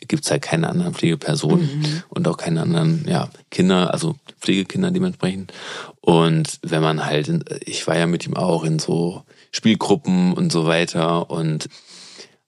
[0.09, 2.03] gibt's halt keine anderen Pflegepersonen mhm.
[2.09, 5.53] und auch keine anderen ja, Kinder, also Pflegekinder dementsprechend.
[6.01, 10.53] Und wenn man halt, in, ich war ja mit ihm auch in so Spielgruppen und
[10.53, 11.69] so weiter und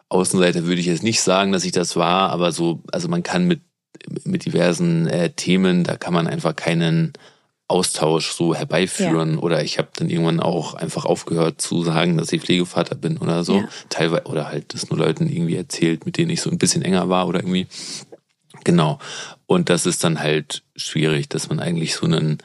[0.08, 3.46] Außenseiter würde ich jetzt nicht sagen, dass ich das war, aber so, also man kann
[3.46, 3.60] mit,
[4.24, 7.12] mit diversen äh, Themen, da kann man einfach keinen
[7.68, 9.34] Austausch so herbeiführen.
[9.34, 9.40] Ja.
[9.40, 13.44] Oder ich habe dann irgendwann auch einfach aufgehört zu sagen, dass ich Pflegevater bin oder
[13.44, 13.58] so.
[13.58, 13.68] Ja.
[13.90, 17.10] Teilweise, oder halt das nur Leuten irgendwie erzählt, mit denen ich so ein bisschen enger
[17.10, 17.66] war oder irgendwie.
[18.64, 18.98] Genau.
[19.46, 22.38] Und das ist dann halt schwierig, dass man eigentlich so einen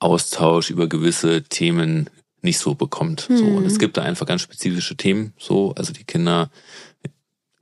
[0.00, 2.10] Austausch über gewisse Themen
[2.42, 3.30] nicht so bekommt.
[3.30, 3.36] Mhm.
[3.36, 3.44] So.
[3.44, 3.78] Und es hm.
[3.78, 5.32] gibt da einfach ganz spezifische Themen.
[5.38, 6.50] So, also die Kinder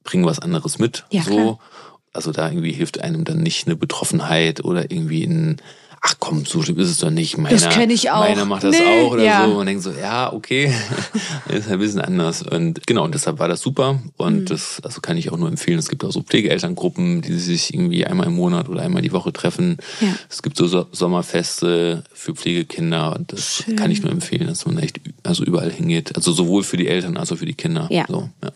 [0.03, 1.05] bringen was anderes mit.
[1.11, 1.31] Ja, so.
[1.31, 1.59] Klar.
[2.13, 5.57] Also da irgendwie hilft einem dann nicht eine Betroffenheit oder irgendwie ein
[6.07, 7.39] ach komm, so schlimm ist es doch nicht.
[7.39, 8.21] Meiner, das kenne ich auch.
[8.21, 9.47] Meiner macht das nee, auch oder ja.
[9.47, 9.59] so.
[9.59, 10.71] Und denkt so, ja, okay,
[11.49, 12.43] ist ein bisschen anders.
[12.43, 13.99] Und genau, und deshalb war das super.
[14.19, 14.45] Und mhm.
[14.45, 15.79] das also kann ich auch nur empfehlen.
[15.79, 19.33] Es gibt auch so Pflegeelterngruppen, die sich irgendwie einmal im Monat oder einmal die Woche
[19.33, 19.79] treffen.
[20.03, 20.09] Ja.
[20.29, 23.17] Es gibt so Sommerfeste für Pflegekinder.
[23.17, 23.77] Und das Schön.
[23.77, 26.15] kann ich nur empfehlen, dass man echt also überall hingeht.
[26.17, 27.89] Also sowohl für die Eltern als auch für die Kinder.
[27.91, 28.05] Ja.
[28.09, 28.51] So, ja.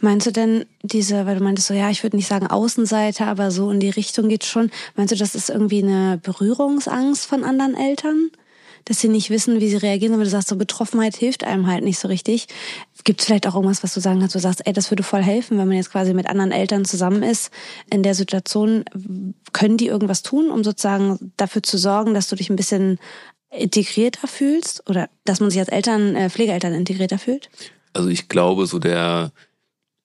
[0.00, 3.50] Meinst du denn diese, weil du meintest so, ja, ich würde nicht sagen Außenseiter, aber
[3.50, 4.70] so in die Richtung geht schon.
[4.96, 7.04] Meinst du, das ist irgendwie eine Berührungsangst?
[7.04, 8.30] Angst von anderen Eltern,
[8.84, 10.14] dass sie nicht wissen, wie sie reagieren.
[10.14, 12.48] Aber du sagst, so Betroffenheit hilft einem halt nicht so richtig.
[13.04, 15.22] Gibt es vielleicht auch irgendwas, was du sagen kannst, du sagst, ey, das würde voll
[15.22, 17.50] helfen, wenn man jetzt quasi mit anderen Eltern zusammen ist
[17.90, 18.84] in der Situation.
[19.52, 22.98] Können die irgendwas tun, um sozusagen dafür zu sorgen, dass du dich ein bisschen
[23.50, 27.50] integrierter fühlst oder dass man sich als Eltern, äh, Pflegeeltern integrierter fühlt?
[27.92, 29.30] Also ich glaube, so der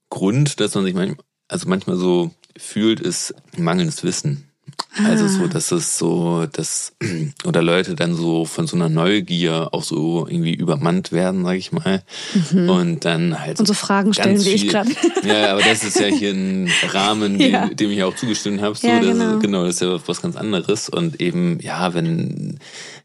[0.09, 4.48] Grund, dass man sich manchmal, also manchmal so fühlt, ist mangelndes Wissen.
[4.97, 5.47] Also so, ah.
[5.47, 6.93] dass es so, dass
[7.45, 11.71] oder Leute dann so von so einer Neugier auch so irgendwie übermannt werden, sag ich
[11.71, 12.01] mal.
[12.51, 12.69] Mhm.
[12.69, 14.89] Und dann halt so und so Fragen stellen wie ich gerade.
[15.23, 17.67] Ja, aber das ist ja hier ein Rahmen, ja.
[17.67, 18.75] dem, dem ich auch zugestimmt habe.
[18.75, 19.33] So, ja, genau.
[19.33, 20.89] Das, genau, das ist ja was ganz anderes.
[20.89, 22.59] Und eben, ja, wenn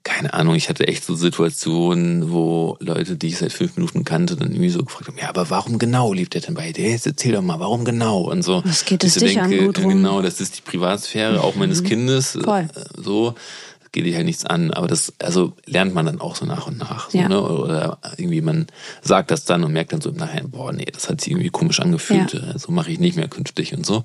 [0.05, 4.37] keine Ahnung, ich hatte echt so Situationen, wo Leute, die ich seit fünf Minuten kannte,
[4.37, 6.91] dann irgendwie so gefragt haben, ja, aber warum genau lebt er denn bei dir?
[6.91, 8.21] Jetzt erzähl doch mal, warum genau?
[8.21, 8.63] Und so.
[8.67, 11.87] Was geht es dich denke, an, Genau, das ist die Privatsphäre auch meines mhm.
[11.87, 12.39] Kindes.
[12.43, 12.69] Voll.
[12.75, 13.35] Äh, so
[13.95, 16.79] geht dich halt nichts an, aber das, also lernt man dann auch so nach und
[16.79, 17.11] nach.
[17.11, 17.29] So, ja.
[17.29, 17.41] ne?
[17.41, 18.67] Oder irgendwie man
[19.03, 21.49] sagt das dann und merkt dann so im Nachhinein, boah, nee, das hat sich irgendwie
[21.49, 22.59] komisch angefühlt, ja.
[22.59, 24.03] so mache ich nicht mehr künftig und so.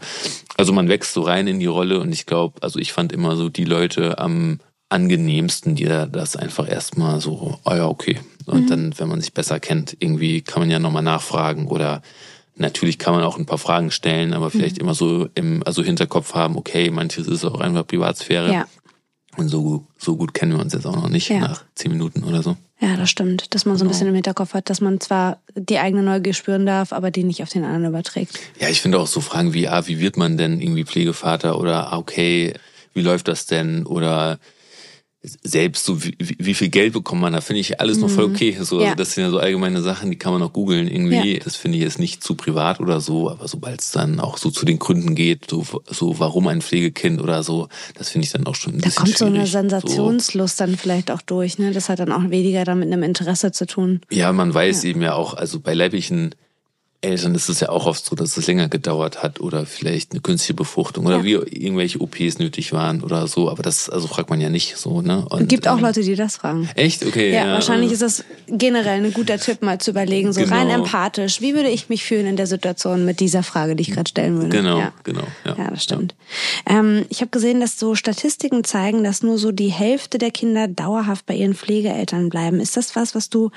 [0.58, 3.36] Also man wächst so rein in die Rolle und ich glaube, also ich fand immer
[3.36, 8.20] so die Leute am angenehmsten, dir das einfach erstmal so, oh ja, okay.
[8.46, 8.68] Und mhm.
[8.68, 12.02] dann, wenn man sich besser kennt, irgendwie kann man ja nochmal nachfragen oder
[12.60, 14.82] natürlich kann man auch ein paar Fragen stellen, aber vielleicht mhm.
[14.82, 18.54] immer so im also Hinterkopf haben, okay, manches ist auch einfach Privatsphäre.
[18.54, 18.68] Ja.
[19.38, 21.40] Und so, so gut kennen wir uns jetzt auch noch nicht ja.
[21.40, 22.58] nach zehn Minuten oder so.
[22.82, 23.54] Ja, das stimmt.
[23.54, 23.92] Dass man so ein genau.
[23.92, 27.44] bisschen im Hinterkopf hat, dass man zwar die eigene Neugier spüren darf, aber die nicht
[27.44, 28.40] auf den anderen überträgt.
[28.60, 31.94] Ja, ich finde auch so Fragen wie, ah, wie wird man denn irgendwie Pflegevater oder
[31.94, 32.54] ah, okay,
[32.94, 33.86] wie läuft das denn?
[33.86, 34.40] Oder
[35.22, 38.36] selbst so wie, wie viel Geld bekommt man, da finde ich alles noch voll mhm.
[38.36, 38.58] okay.
[38.62, 38.86] So, ja.
[38.86, 41.34] also das sind ja so allgemeine Sachen, die kann man auch googeln irgendwie.
[41.34, 41.40] Ja.
[41.44, 44.50] Das finde ich jetzt nicht zu privat oder so, aber sobald es dann auch so
[44.50, 48.46] zu den Gründen geht, so, so warum ein Pflegekind oder so, das finde ich dann
[48.46, 50.64] auch schon ein da bisschen Da kommt so eine Sensationslust so.
[50.64, 51.72] dann vielleicht auch durch, ne?
[51.74, 54.00] Das hat dann auch weniger damit einem Interesse zu tun.
[54.10, 54.90] Ja, man weiß ja.
[54.90, 56.34] eben ja auch, also bei leiblichen
[57.02, 60.20] Eltern ist es ja auch oft so, dass es länger gedauert hat oder vielleicht eine
[60.20, 61.24] künstliche Befruchtung oder ja.
[61.24, 63.50] wie irgendwelche OPs nötig waren oder so.
[63.50, 65.02] Aber das also fragt man ja nicht so.
[65.02, 65.26] Ne?
[65.30, 66.70] Und, gibt auch ähm, Leute, die das fragen.
[66.76, 67.06] Echt?
[67.06, 67.34] Okay.
[67.34, 70.54] Ja, ja wahrscheinlich ist das generell ein guter Tipp, mal zu überlegen, so genau.
[70.54, 71.40] rein empathisch.
[71.40, 74.36] Wie würde ich mich fühlen in der Situation mit dieser Frage, die ich gerade stellen
[74.36, 74.50] würde?
[74.50, 74.92] Genau, ja.
[75.04, 75.24] genau.
[75.46, 76.16] Ja, ja das stimmt.
[76.66, 80.68] Ähm, ich habe gesehen, dass so Statistiken zeigen, dass nur so die Hälfte der Kinder
[80.68, 82.60] dauerhaft bei ihren Pflegeeltern bleiben.
[82.60, 83.52] Ist das was, was du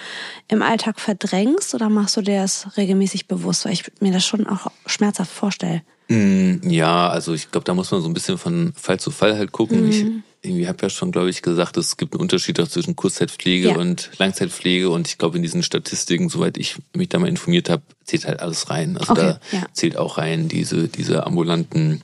[0.47, 3.65] im Alltag verdrängst oder machst du dir das regelmäßig bewusst?
[3.65, 5.83] Weil ich mir das schon auch schmerzhaft vorstelle.
[6.09, 9.37] Mm, ja, also ich glaube, da muss man so ein bisschen von Fall zu Fall
[9.37, 9.85] halt gucken.
[9.85, 9.91] Mhm.
[9.91, 10.05] Ich
[10.43, 13.77] irgendwie habe ja schon, glaube ich, gesagt, es gibt einen Unterschied auch zwischen Kurzzeitpflege ja.
[13.77, 14.91] und Langzeitpflege.
[14.91, 18.41] Und ich glaube, in diesen Statistiken, soweit ich mich da mal informiert habe, zählt halt
[18.41, 18.97] alles rein.
[18.97, 19.67] Also okay, da ja.
[19.73, 22.03] zählt auch rein diese, diese ambulanten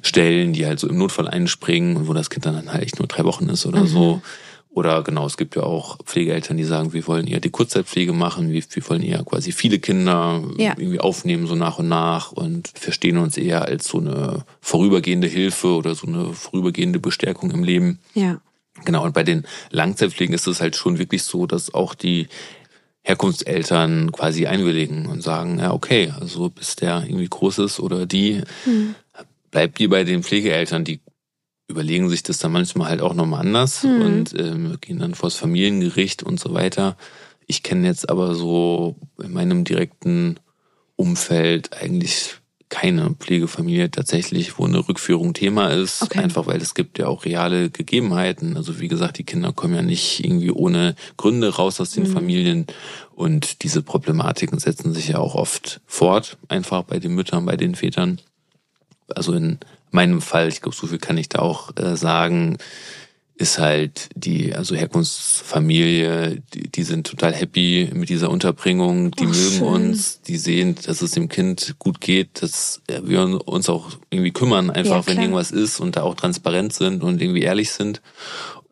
[0.00, 3.08] Stellen, die halt so im Notfall einspringen und wo das Kind dann halt echt nur
[3.08, 3.86] drei Wochen ist oder mhm.
[3.86, 4.22] so.
[4.74, 8.50] Oder genau, es gibt ja auch Pflegeeltern, die sagen, wir wollen eher die Kurzzeitpflege machen,
[8.50, 10.74] wir, wir wollen eher quasi viele Kinder ja.
[10.76, 15.68] irgendwie aufnehmen, so nach und nach und verstehen uns eher als so eine vorübergehende Hilfe
[15.68, 18.00] oder so eine vorübergehende Bestärkung im Leben.
[18.14, 18.40] Ja.
[18.84, 22.26] Genau, und bei den Langzeitpflegen ist es halt schon wirklich so, dass auch die
[23.02, 28.42] Herkunftseltern quasi einwilligen und sagen, ja, okay, also bis der irgendwie groß ist oder die,
[28.66, 28.96] mhm.
[29.52, 31.00] bleibt die bei den Pflegeeltern, die
[31.66, 34.00] überlegen sich das dann manchmal halt auch nochmal anders mhm.
[34.02, 36.96] und ähm, gehen dann vors Familiengericht und so weiter.
[37.46, 40.38] Ich kenne jetzt aber so in meinem direkten
[40.96, 42.36] Umfeld eigentlich
[42.74, 46.02] keine Pflegefamilie tatsächlich, wo eine Rückführung Thema ist.
[46.02, 46.18] Okay.
[46.18, 48.56] Einfach weil es gibt ja auch reale Gegebenheiten.
[48.56, 52.12] Also wie gesagt, die Kinder kommen ja nicht irgendwie ohne Gründe raus aus den mhm.
[52.12, 52.66] Familien.
[53.14, 57.74] Und diese Problematiken setzen sich ja auch oft fort, einfach bei den Müttern, bei den
[57.74, 58.20] Vätern.
[59.14, 59.60] Also in
[59.94, 62.58] meinem Fall, ich glaube, so viel kann ich da auch äh, sagen,
[63.36, 69.28] ist halt die, also Herkunftsfamilie, die, die sind total happy mit dieser Unterbringung, die oh,
[69.28, 69.62] mögen schön.
[69.66, 74.70] uns, die sehen, dass es dem Kind gut geht, dass wir uns auch irgendwie kümmern,
[74.70, 78.02] einfach ja, wenn irgendwas ist und da auch transparent sind und irgendwie ehrlich sind.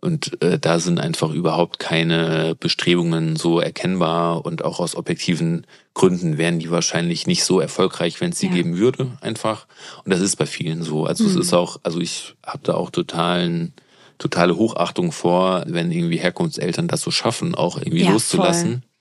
[0.05, 6.38] Und äh, da sind einfach überhaupt keine Bestrebungen so erkennbar und auch aus objektiven Gründen
[6.38, 8.53] wären die wahrscheinlich nicht so erfolgreich, wenn es sie ja.
[8.53, 9.69] geben würde, einfach.
[10.05, 11.07] Und das ist bei vielen so.
[11.07, 11.31] Also mhm.
[11.31, 13.75] es ist auch, also ich habe da auch totalen,
[14.19, 18.71] totale Hochachtung vor, wenn irgendwie Herkunftseltern das so schaffen, auch irgendwie ja, loszulassen.
[18.71, 18.91] Voll.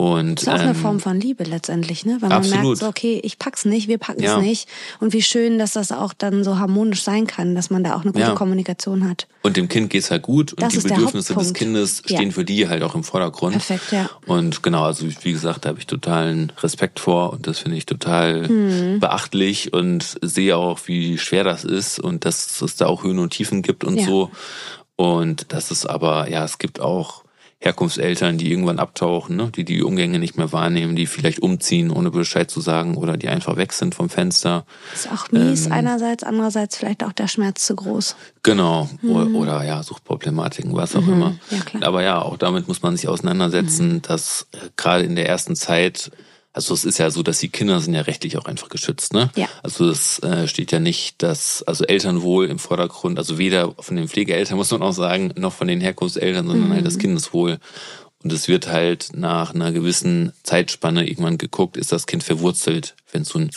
[0.00, 2.16] Und, ist auch ähm, eine Form von Liebe letztendlich, ne?
[2.20, 2.64] Weil man absolut.
[2.64, 4.66] merkt so, okay, ich pack's nicht, wir packen es nicht.
[4.98, 8.00] Und wie schön, dass das auch dann so harmonisch sein kann, dass man da auch
[8.00, 8.34] eine gute ja.
[8.34, 9.26] Kommunikation hat.
[9.42, 12.30] Und dem Kind geht's halt gut und das die Bedürfnisse des Kindes stehen ja.
[12.30, 13.52] für die halt auch im Vordergrund.
[13.52, 14.08] Perfekt, ja.
[14.24, 17.84] Und genau, also wie gesagt, da habe ich totalen Respekt vor und das finde ich
[17.84, 19.00] total hm.
[19.00, 23.34] beachtlich und sehe auch, wie schwer das ist und dass es da auch Höhen und
[23.34, 24.06] Tiefen gibt und ja.
[24.06, 24.30] so.
[24.96, 27.22] Und das ist aber, ja, es gibt auch
[27.62, 29.50] Herkunftseltern, die irgendwann abtauchen, ne?
[29.54, 33.28] die die Umgänge nicht mehr wahrnehmen, die vielleicht umziehen, ohne Bescheid zu sagen oder die
[33.28, 34.64] einfach weg sind vom Fenster.
[34.94, 38.16] Ist auch mies ähm, einerseits, andererseits vielleicht auch der Schmerz zu groß.
[38.42, 39.10] Genau, mhm.
[39.10, 41.12] oder, oder, ja, Suchtproblematiken, was auch mhm.
[41.12, 41.36] immer.
[41.50, 44.02] Ja, Aber ja, auch damit muss man sich auseinandersetzen, mhm.
[44.02, 46.10] dass äh, gerade in der ersten Zeit
[46.52, 49.30] also es ist ja so, dass die Kinder sind ja rechtlich auch einfach geschützt, ne?
[49.36, 49.48] Ja.
[49.62, 54.08] Also es äh, steht ja nicht, dass also Elternwohl im Vordergrund, also weder von den
[54.08, 56.72] Pflegeeltern muss man auch sagen, noch von den Herkunftseltern, sondern mhm.
[56.74, 57.58] halt das Kindeswohl.
[58.22, 63.24] Und es wird halt nach einer gewissen Zeitspanne irgendwann geguckt, ist das Kind verwurzelt, wenn
[63.24, 63.50] so ein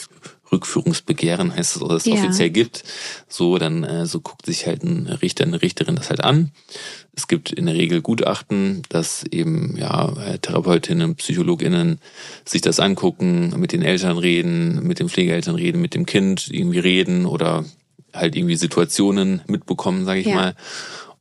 [0.54, 2.14] Rückführungsbegehren heißt es, oder es ja.
[2.14, 2.84] offiziell gibt.
[3.28, 6.52] So, dann äh, so guckt sich halt ein Richter, eine Richterin das halt an.
[7.16, 12.00] Es gibt in der Regel Gutachten, dass eben ja Therapeutinnen, Psychologinnen
[12.46, 16.80] sich das angucken, mit den Eltern reden, mit den Pflegeeltern reden, mit dem Kind irgendwie
[16.80, 17.66] reden oder
[18.14, 20.36] halt irgendwie Situationen mitbekommen, sage ich ja.
[20.36, 20.56] mal.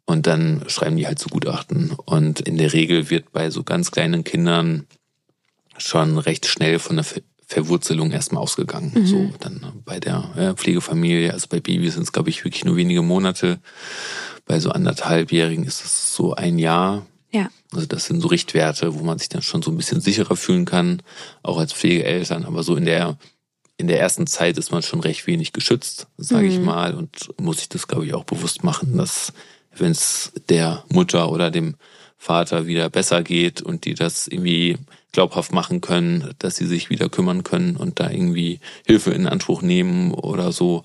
[0.04, 1.92] Und dann schreiben die halt so Gutachten.
[2.04, 4.86] Und in der Regel wird bei so ganz kleinen Kindern
[5.78, 7.04] schon recht schnell von der
[7.52, 8.92] Verwurzelung erstmal ausgegangen.
[8.94, 9.06] Mhm.
[9.06, 13.02] So dann bei der Pflegefamilie, also bei Babys sind es, glaube ich, wirklich nur wenige
[13.02, 13.60] Monate.
[14.46, 17.06] Bei so anderthalbjährigen ist es so ein Jahr.
[17.30, 17.50] Ja.
[17.72, 20.64] Also das sind so Richtwerte, wo man sich dann schon so ein bisschen sicherer fühlen
[20.64, 21.02] kann,
[21.42, 22.44] auch als Pflegeeltern.
[22.44, 23.16] Aber so in der
[23.78, 26.52] in der ersten Zeit ist man schon recht wenig geschützt, sage mhm.
[26.52, 29.32] ich mal, und muss sich das, glaube ich, auch bewusst machen, dass
[29.76, 31.74] wenn es der Mutter oder dem
[32.16, 34.78] Vater wieder besser geht und die das irgendwie
[35.12, 39.62] glaubhaft machen können, dass sie sich wieder kümmern können und da irgendwie Hilfe in Anspruch
[39.62, 40.84] nehmen oder so,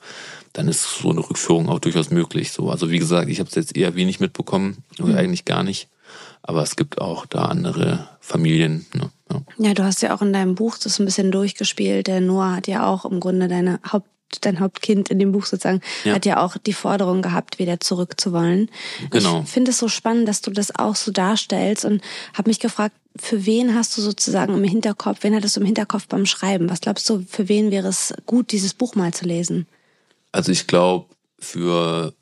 [0.53, 2.51] dann ist so eine Rückführung auch durchaus möglich.
[2.51, 5.17] So, also wie gesagt, ich habe es jetzt eher wenig mitbekommen oder mhm.
[5.17, 5.87] eigentlich gar nicht.
[6.41, 8.85] Aber es gibt auch da andere Familien.
[8.93, 9.09] Ne?
[9.31, 9.41] Ja.
[9.57, 12.07] ja, du hast ja auch in deinem Buch das ein bisschen durchgespielt.
[12.07, 14.09] Der Noah hat ja auch im Grunde deine Haupt
[14.41, 16.13] dein Hauptkind in dem Buch sozusagen, Ja.
[16.15, 18.69] hat ja auch die Forderung gehabt, wieder zurück zu wollen.
[19.09, 19.41] Genau.
[19.43, 22.01] Ich finde es so spannend, dass du das auch so darstellst und
[22.33, 26.07] habe mich gefragt, für wen hast du sozusagen im Hinterkopf, wen hattest du im Hinterkopf
[26.07, 26.69] beim Schreiben?
[26.69, 29.65] Was glaubst du, für wen wäre es gut, dieses Buch mal zu lesen?
[30.31, 31.07] Also ich glaube,
[31.39, 32.13] für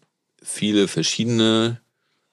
[0.41, 1.81] viele verschiedene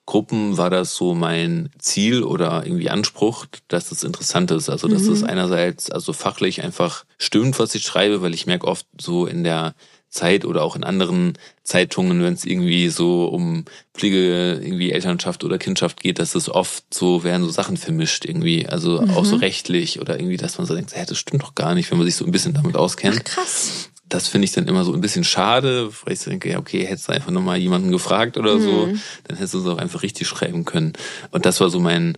[0.05, 4.69] Gruppen war das so mein Ziel oder irgendwie Anspruch, dass es interessant ist.
[4.69, 8.85] Also dass es einerseits also fachlich einfach stimmt, was ich schreibe, weil ich merke oft
[8.99, 9.75] so in der
[10.13, 15.57] Zeit oder auch in anderen Zeitungen, wenn es irgendwie so um Pflege, irgendwie Elternschaft oder
[15.57, 19.99] Kindschaft geht, dass es oft so werden so Sachen vermischt irgendwie, also auch so rechtlich
[19.99, 22.15] oder irgendwie, dass man so denkt, hä, das stimmt doch gar nicht, wenn man sich
[22.15, 23.89] so ein bisschen damit auskennt Krass.
[24.13, 27.07] Das finde ich dann immer so ein bisschen schade, weil ich denke, ja, okay, hättest
[27.07, 28.85] du einfach nochmal jemanden gefragt oder so,
[29.23, 30.93] dann hättest du es auch einfach richtig schreiben können.
[31.31, 32.17] Und das war so mein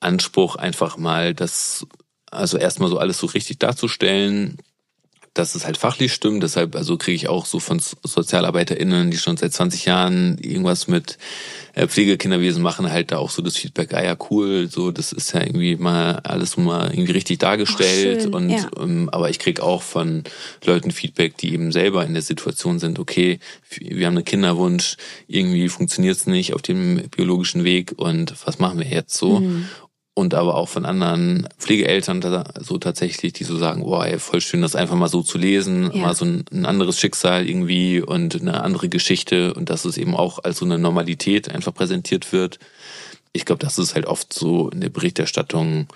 [0.00, 1.86] Anspruch, einfach mal das,
[2.30, 4.56] also erstmal so alles so richtig darzustellen,
[5.34, 6.42] dass es halt fachlich stimmt.
[6.42, 11.16] Deshalb, also kriege ich auch so von SozialarbeiterInnen, die schon seit 20 Jahren irgendwas mit
[11.74, 15.32] äh, Pflegekinderwesen machen, halt da auch so das Feedback, ah ja, cool, so, das ist
[15.32, 18.22] ja irgendwie mal alles mal irgendwie richtig dargestellt.
[18.22, 18.68] schön, und ja.
[18.78, 20.24] ähm, aber ich krieg auch von
[20.64, 23.38] Leuten Feedback, die eben selber in der Situation sind, okay,
[23.78, 24.96] wir haben einen Kinderwunsch,
[25.28, 29.40] irgendwie funktioniert's nicht auf dem biologischen Weg und was machen wir jetzt so?
[29.40, 29.68] Mhm.
[30.14, 34.42] Und aber auch von anderen Pflegeeltern da, so tatsächlich, die so sagen, boah, ey, voll
[34.42, 36.02] schön, das einfach mal so zu lesen, Ja.
[36.02, 40.14] mal so ein, ein anderes Schicksal irgendwie und eine andere Geschichte und dass es eben
[40.14, 42.58] auch als so eine Normalität einfach präsentiert wird.
[43.32, 45.86] Ich glaube, das ist halt oft so in der Berichterstattung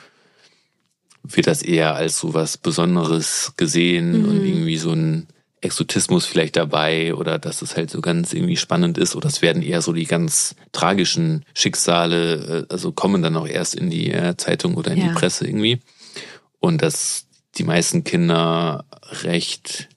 [1.23, 5.27] wird das eher als so was Besonderes gesehen und irgendwie so ein
[5.63, 9.63] Exotismus vielleicht dabei oder dass es halt so ganz irgendwie spannend ist oder es werden
[9.63, 14.37] eher so die ganz tragischen Schicksale, äh, also kommen dann auch erst in die äh,
[14.37, 15.09] Zeitung oder in Ja.
[15.09, 15.81] die Presse irgendwie.
[16.61, 18.85] Und dass die meisten Kinder
[19.23, 19.89] recht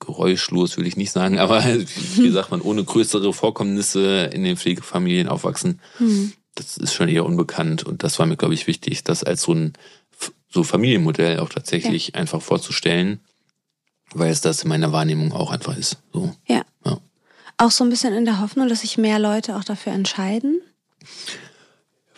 [0.00, 1.62] geräuschlos, würde ich nicht sagen, aber
[2.16, 5.80] wie sagt man, ohne größere Vorkommnisse in den Pflegefamilien aufwachsen.
[6.56, 9.54] Das ist schon eher unbekannt und das war mir, glaube ich, wichtig, das als so
[9.54, 9.72] ein
[10.52, 13.20] so Familienmodell auch tatsächlich einfach vorzustellen,
[14.14, 15.98] weil es das in meiner Wahrnehmung auch einfach ist.
[16.12, 16.34] So.
[16.46, 16.62] Ja.
[16.84, 16.98] Ja.
[17.58, 20.60] Auch so ein bisschen in der Hoffnung, dass sich mehr Leute auch dafür entscheiden.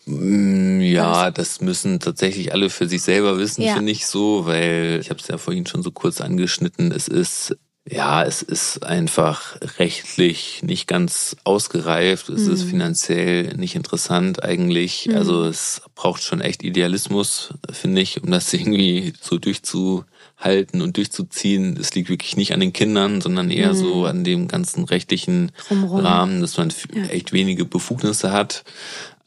[0.07, 3.75] Mm, Ja, das müssen tatsächlich alle für sich selber wissen, Ja.
[3.75, 6.93] finde ich so, weil ich habe es ja vorhin schon so kurz angeschnitten.
[6.93, 12.29] Es ist ja, es ist einfach rechtlich nicht ganz ausgereift.
[12.29, 15.11] Es ist finanziell nicht interessant eigentlich.
[15.17, 20.05] Also es braucht schon echt Idealismus, finde ich, um das irgendwie so
[20.43, 21.77] durchzuhalten und durchzuziehen.
[21.81, 26.01] Es liegt wirklich nicht an den Kindern, sondern eher so an dem ganzen rechtlichen Drumrum.
[26.01, 28.65] Rahmen, dass man f- echt wenige Befugnisse hat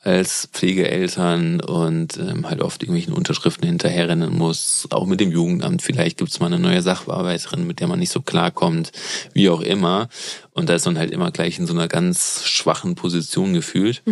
[0.02, 4.88] als Pflegeeltern und ähm, halt oft irgendwelchen Unterschriften hinterherrennen muss.
[4.92, 5.82] Auch mit dem Jugendamt.
[5.82, 8.92] Vielleicht gibt's mal eine neue Sachbearbeiterin, mit der man nicht so klarkommt,
[9.34, 10.08] wie auch immer.
[10.54, 14.04] Und da ist man halt immer gleich in so einer ganz schwachen Position gefühlt.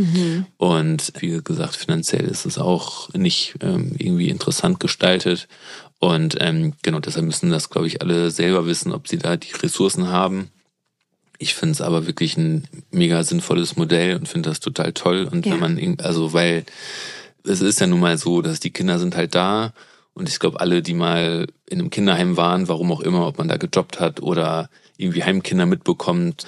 [0.57, 5.47] Und wie gesagt, finanziell ist es auch nicht ähm, irgendwie interessant gestaltet.
[6.03, 9.53] Und ähm, genau deshalb müssen das, glaube ich, alle selber wissen, ob sie da die
[9.53, 10.49] Ressourcen haben.
[11.39, 15.29] Ich finde es aber wirklich ein mega sinnvolles Modell und finde das total toll.
[15.31, 15.53] Und Ja.
[15.53, 16.65] wenn man, also weil
[17.45, 19.73] es ist ja nun mal so, dass die Kinder sind halt da
[20.13, 23.47] und ich glaube, alle, die mal in einem Kinderheim waren, warum auch immer, ob man
[23.47, 26.45] da gejobbt hat oder irgendwie Heimkinder mitbekommt.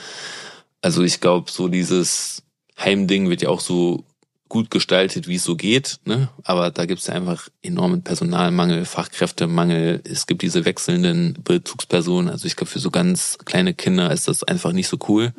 [0.82, 2.44] Also ich glaube, so dieses
[2.78, 4.04] Heimding wird ja auch so
[4.48, 6.30] gut gestaltet, wie es so geht, ne?
[6.44, 10.02] Aber da gibt es ja einfach enormen Personalmangel, Fachkräftemangel.
[10.04, 12.30] Es gibt diese wechselnden Bezugspersonen.
[12.30, 15.34] Also ich glaube, für so ganz kleine Kinder ist das einfach nicht so cool.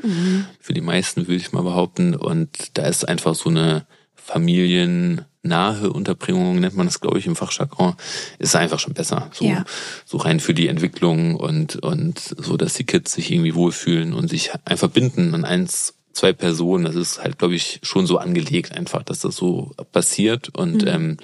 [0.61, 2.14] Für die meisten würde ich mal behaupten.
[2.16, 7.95] Und da ist einfach so eine familiennahe Unterbringung, nennt man das, glaube ich, im Fachjargon,
[8.38, 9.31] ist einfach schon besser.
[9.33, 9.64] So, Ja.
[10.05, 14.29] so rein für die Entwicklung und, und so, dass die Kids sich irgendwie wohlfühlen und
[14.29, 16.85] sich einfach binden an eins, zwei Personen.
[16.85, 20.48] Das ist halt, glaube ich, schon so angelegt einfach, dass das so passiert.
[20.57, 21.18] Und ähm,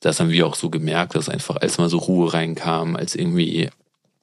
[0.00, 3.70] das haben wir auch so gemerkt, dass einfach als mal so Ruhe reinkam, als irgendwie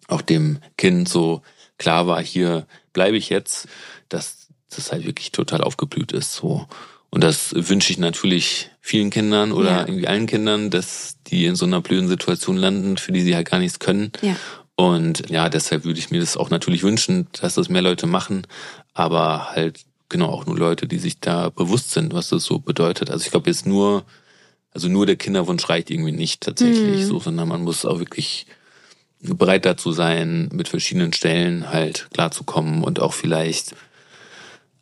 [0.08, 1.42] auch dem Kind so
[1.78, 3.68] klar war, hier bleibe ich jetzt,
[4.10, 6.34] dass das halt wirklich total aufgeblüht ist.
[6.34, 6.68] So.
[7.10, 9.80] Und das wünsche ich natürlich vielen Kindern oder Ja.
[9.82, 13.50] irgendwie allen Kindern, dass die in so einer blöden Situation landen, für die sie halt
[13.50, 14.12] gar nichts können.
[14.22, 14.36] Ja.
[14.76, 18.46] Und ja, deshalb würde ich mir das auch natürlich wünschen, dass das mehr Leute machen,
[18.94, 23.10] aber halt genau auch nur Leute, die sich da bewusst sind, was das so bedeutet.
[23.10, 24.04] Also ich glaube jetzt nur,
[24.72, 28.46] also nur der Kinderwunsch reicht irgendwie nicht tatsächlich so, sondern man muss auch wirklich
[29.20, 33.76] bereit dazu sein, mit verschiedenen Stellen halt klarzukommen und auch vielleicht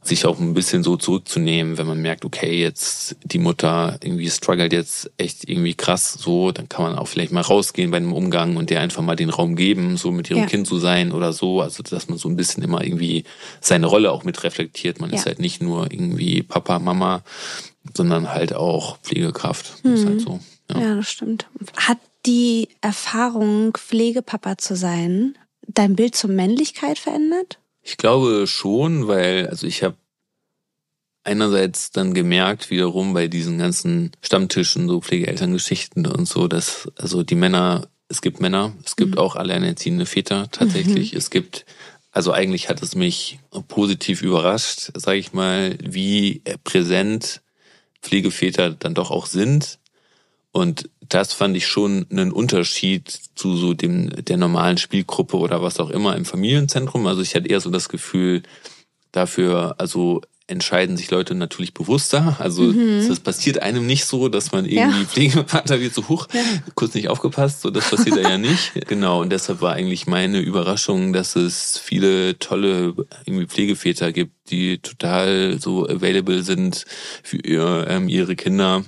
[0.04, 4.74] sich auch ein bisschen so zurückzunehmen, wenn man merkt, okay, jetzt die Mutter irgendwie struggelt
[4.74, 8.58] jetzt echt irgendwie krass so, dann kann man auch vielleicht mal rausgehen bei einem Umgang
[8.58, 10.46] und der einfach mal den Raum geben, so mit ihrem ja.
[10.46, 11.62] Kind zu sein oder so.
[11.62, 13.24] Also dass man so ein bisschen immer irgendwie
[13.62, 15.00] seine Rolle auch mit reflektiert.
[15.00, 15.18] Man ja.
[15.18, 17.24] ist halt nicht nur irgendwie Papa, Mama,
[17.96, 19.84] sondern halt auch Pflegekraft.
[19.84, 19.94] Mhm.
[19.94, 20.40] ist halt so.
[20.69, 20.80] Ja.
[20.80, 21.48] ja, das stimmt.
[21.75, 27.60] Hat die Erfahrung, Pflegepapa zu sein, dein Bild zur Männlichkeit verändert?
[27.82, 29.96] Ich glaube schon, weil, also ich habe
[31.24, 37.36] einerseits dann gemerkt, wiederum bei diesen ganzen Stammtischen, so Pflegeelterngeschichten und so, dass also die
[37.36, 39.17] Männer, es gibt Männer, es gibt mhm.
[39.17, 41.13] auch alleinerziehende Väter tatsächlich.
[41.13, 41.17] Mhm.
[41.17, 41.65] Es gibt,
[42.12, 47.42] also eigentlich hat es mich positiv überrascht, sage ich mal, wie präsent
[48.02, 49.80] Pflegeväter dann doch auch sind.
[50.52, 55.80] Und das fand ich schon einen Unterschied zu so dem der normalen Spielgruppe oder was
[55.80, 57.08] auch immer im Familienzentrum.
[57.08, 58.44] Also ich hatte eher so das Gefühl,
[59.13, 62.35] dafür, also entscheiden sich Leute natürlich bewusster.
[62.39, 63.08] Also mhm.
[63.08, 65.06] das passiert einem nicht so, dass man irgendwie ja.
[65.06, 66.41] Pflegevater wird so hoch, ja.
[66.75, 68.73] kurz nicht aufgepasst, so das passiert ja nicht.
[68.87, 72.94] Genau, und deshalb war eigentlich meine Überraschung, dass es viele tolle
[73.25, 76.85] irgendwie Pflegeväter gibt, die total so available sind
[77.23, 78.83] für ihr, ähm, ihre Kinder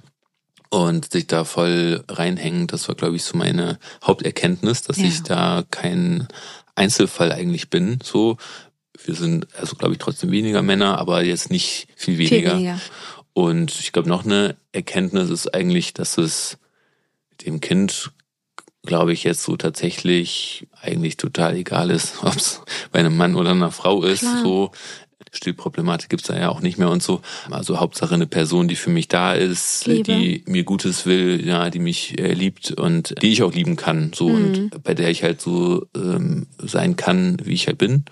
[0.70, 2.68] und sich da voll reinhängen.
[2.68, 5.06] Das war, glaube ich, so meine Haupterkenntnis, dass ja.
[5.06, 6.28] ich da kein
[6.76, 8.00] Einzelfall eigentlich bin.
[8.04, 8.36] So,
[9.04, 12.52] wir sind also, glaube ich, trotzdem weniger Männer, aber jetzt nicht viel weniger.
[12.52, 12.80] Viel weniger.
[13.34, 16.58] Und ich glaube, noch eine Erkenntnis ist eigentlich, dass es
[17.46, 18.12] dem Kind,
[18.84, 23.52] glaube ich, jetzt so tatsächlich eigentlich total egal ist, ob es bei einem Mann oder
[23.52, 24.22] einer Frau ist.
[24.22, 24.42] Klar.
[24.42, 24.72] So,
[25.36, 27.22] Stillproblematik gibt's da ja auch nicht mehr und so.
[27.50, 30.04] Also Hauptsache eine Person, die für mich da ist, Liebe.
[30.04, 34.12] die mir Gutes will, ja, die mich äh, liebt und die ich auch lieben kann.
[34.14, 34.36] So mhm.
[34.46, 38.06] und bei der ich halt so ähm, sein kann, wie ich halt bin.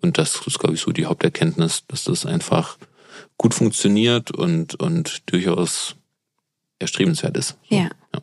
[0.00, 2.76] Und das ist, glaube ich, so die Haupterkenntnis, dass das einfach
[3.38, 5.96] gut funktioniert und, und durchaus
[6.78, 7.56] erstrebenswert ist.
[7.70, 7.90] So, ja.
[8.14, 8.22] ja.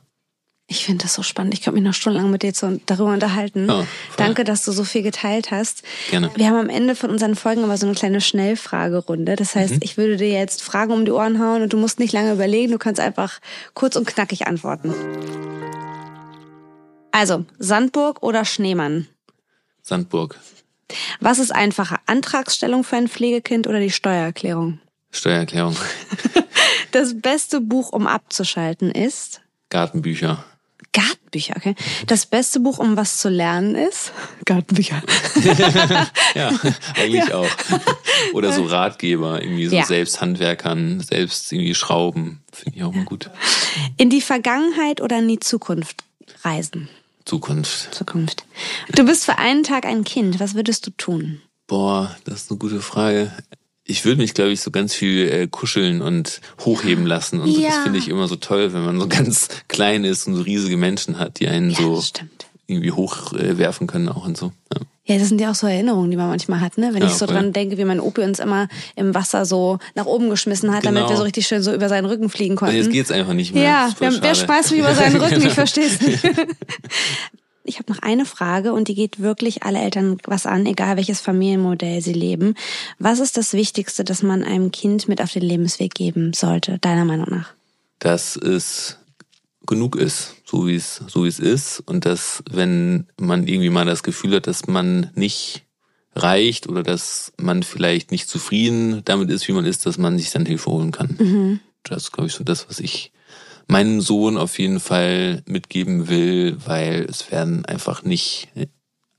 [0.71, 1.53] Ich finde das so spannend.
[1.53, 3.69] Ich könnte mich noch stundenlang mit dir zu, darüber unterhalten.
[3.69, 5.83] Oh, Danke, dass du so viel geteilt hast.
[6.09, 6.31] Gerne.
[6.35, 9.35] Wir haben am Ende von unseren Folgen immer so eine kleine Schnellfragerunde.
[9.35, 9.79] Das heißt, mhm.
[9.83, 12.71] ich würde dir jetzt Fragen um die Ohren hauen und du musst nicht lange überlegen.
[12.71, 13.41] Du kannst einfach
[13.73, 14.95] kurz und knackig antworten.
[17.11, 19.09] Also, Sandburg oder Schneemann?
[19.81, 20.39] Sandburg.
[21.19, 21.99] Was ist einfacher?
[22.05, 24.79] Antragsstellung für ein Pflegekind oder die Steuererklärung?
[25.11, 25.75] Steuererklärung.
[26.91, 29.39] Das beste Buch, um abzuschalten, ist?
[29.69, 30.43] Gartenbücher.
[30.93, 31.75] Gartenbücher, okay.
[32.07, 34.11] Das beste Buch, um was zu lernen, ist
[34.45, 35.01] Gartenbücher.
[36.35, 36.51] ja,
[36.95, 37.35] eigentlich ja.
[37.35, 37.49] auch.
[38.33, 39.85] Oder so Ratgeber, irgendwie so ja.
[39.85, 43.29] selbst Handwerkern, selbst irgendwie Schrauben, finde ich auch mal gut.
[43.97, 46.03] In die Vergangenheit oder in die Zukunft
[46.43, 46.89] reisen?
[47.25, 47.93] Zukunft.
[47.93, 48.45] Zukunft.
[48.93, 50.39] Du bist für einen Tag ein Kind.
[50.39, 51.41] Was würdest du tun?
[51.67, 53.31] Boah, das ist eine gute Frage
[53.91, 57.41] ich würde mich, glaube ich, so ganz viel äh, kuscheln und hochheben lassen.
[57.41, 57.67] Und ja.
[57.67, 60.77] das finde ich immer so toll, wenn man so ganz klein ist und so riesige
[60.77, 62.01] Menschen hat, die einen ja, so
[62.67, 64.53] irgendwie hochwerfen äh, können auch und so.
[64.73, 64.81] Ja.
[65.05, 66.91] Ja, das sind ja auch so Erinnerungen, die man manchmal hat, ne?
[66.93, 67.35] Wenn ja, ich so voll.
[67.35, 70.93] dran denke, wie mein Opi uns immer im Wasser so nach oben geschmissen hat, genau.
[70.93, 72.75] damit wir so richtig schön so über seinen Rücken fliegen konnten.
[72.75, 73.63] Jetzt geht's einfach nicht mehr.
[73.63, 75.45] Ja, wer, wer schmeißt mich über seinen Rücken?
[75.45, 76.23] Ich verstehe es nicht.
[77.63, 81.21] Ich habe noch eine Frage und die geht wirklich alle Eltern was an, egal welches
[81.21, 82.55] Familienmodell sie leben.
[82.97, 87.05] Was ist das Wichtigste, das man einem Kind mit auf den Lebensweg geben sollte, deiner
[87.05, 87.53] Meinung nach?
[87.99, 88.97] Dass es
[89.67, 93.85] genug ist, so wie es so wie es ist und dass wenn man irgendwie mal
[93.85, 95.63] das Gefühl hat, dass man nicht
[96.15, 100.31] reicht oder dass man vielleicht nicht zufrieden damit ist, wie man ist, dass man sich
[100.31, 101.15] dann Hilfe holen kann.
[101.17, 101.59] Mhm.
[101.83, 103.11] Das ist glaube ich so das, was ich
[103.71, 108.49] meinem Sohn auf jeden Fall mitgeben will, weil es werden einfach nicht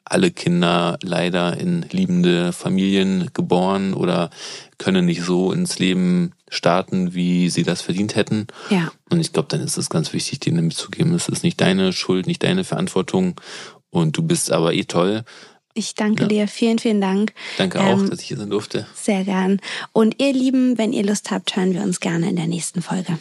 [0.04, 4.28] alle Kinder leider in liebende Familien geboren oder
[4.76, 8.46] können nicht so ins Leben starten, wie sie das verdient hätten.
[8.68, 8.92] Ja.
[9.10, 12.26] Und ich glaube, dann ist es ganz wichtig, denen mitzugeben, es ist nicht deine Schuld,
[12.26, 13.40] nicht deine Verantwortung
[13.88, 15.24] und du bist aber eh toll.
[15.72, 16.28] Ich danke ja.
[16.28, 16.48] dir.
[16.48, 17.32] Vielen, vielen Dank.
[17.56, 18.86] Danke auch, ähm, dass ich hier sein durfte.
[18.94, 19.60] Sehr gern.
[19.92, 23.18] Und ihr Lieben, wenn ihr Lust habt, hören wir uns gerne in der nächsten Folge.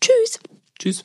[0.00, 0.38] Tschüss.
[0.78, 1.04] Tschüss.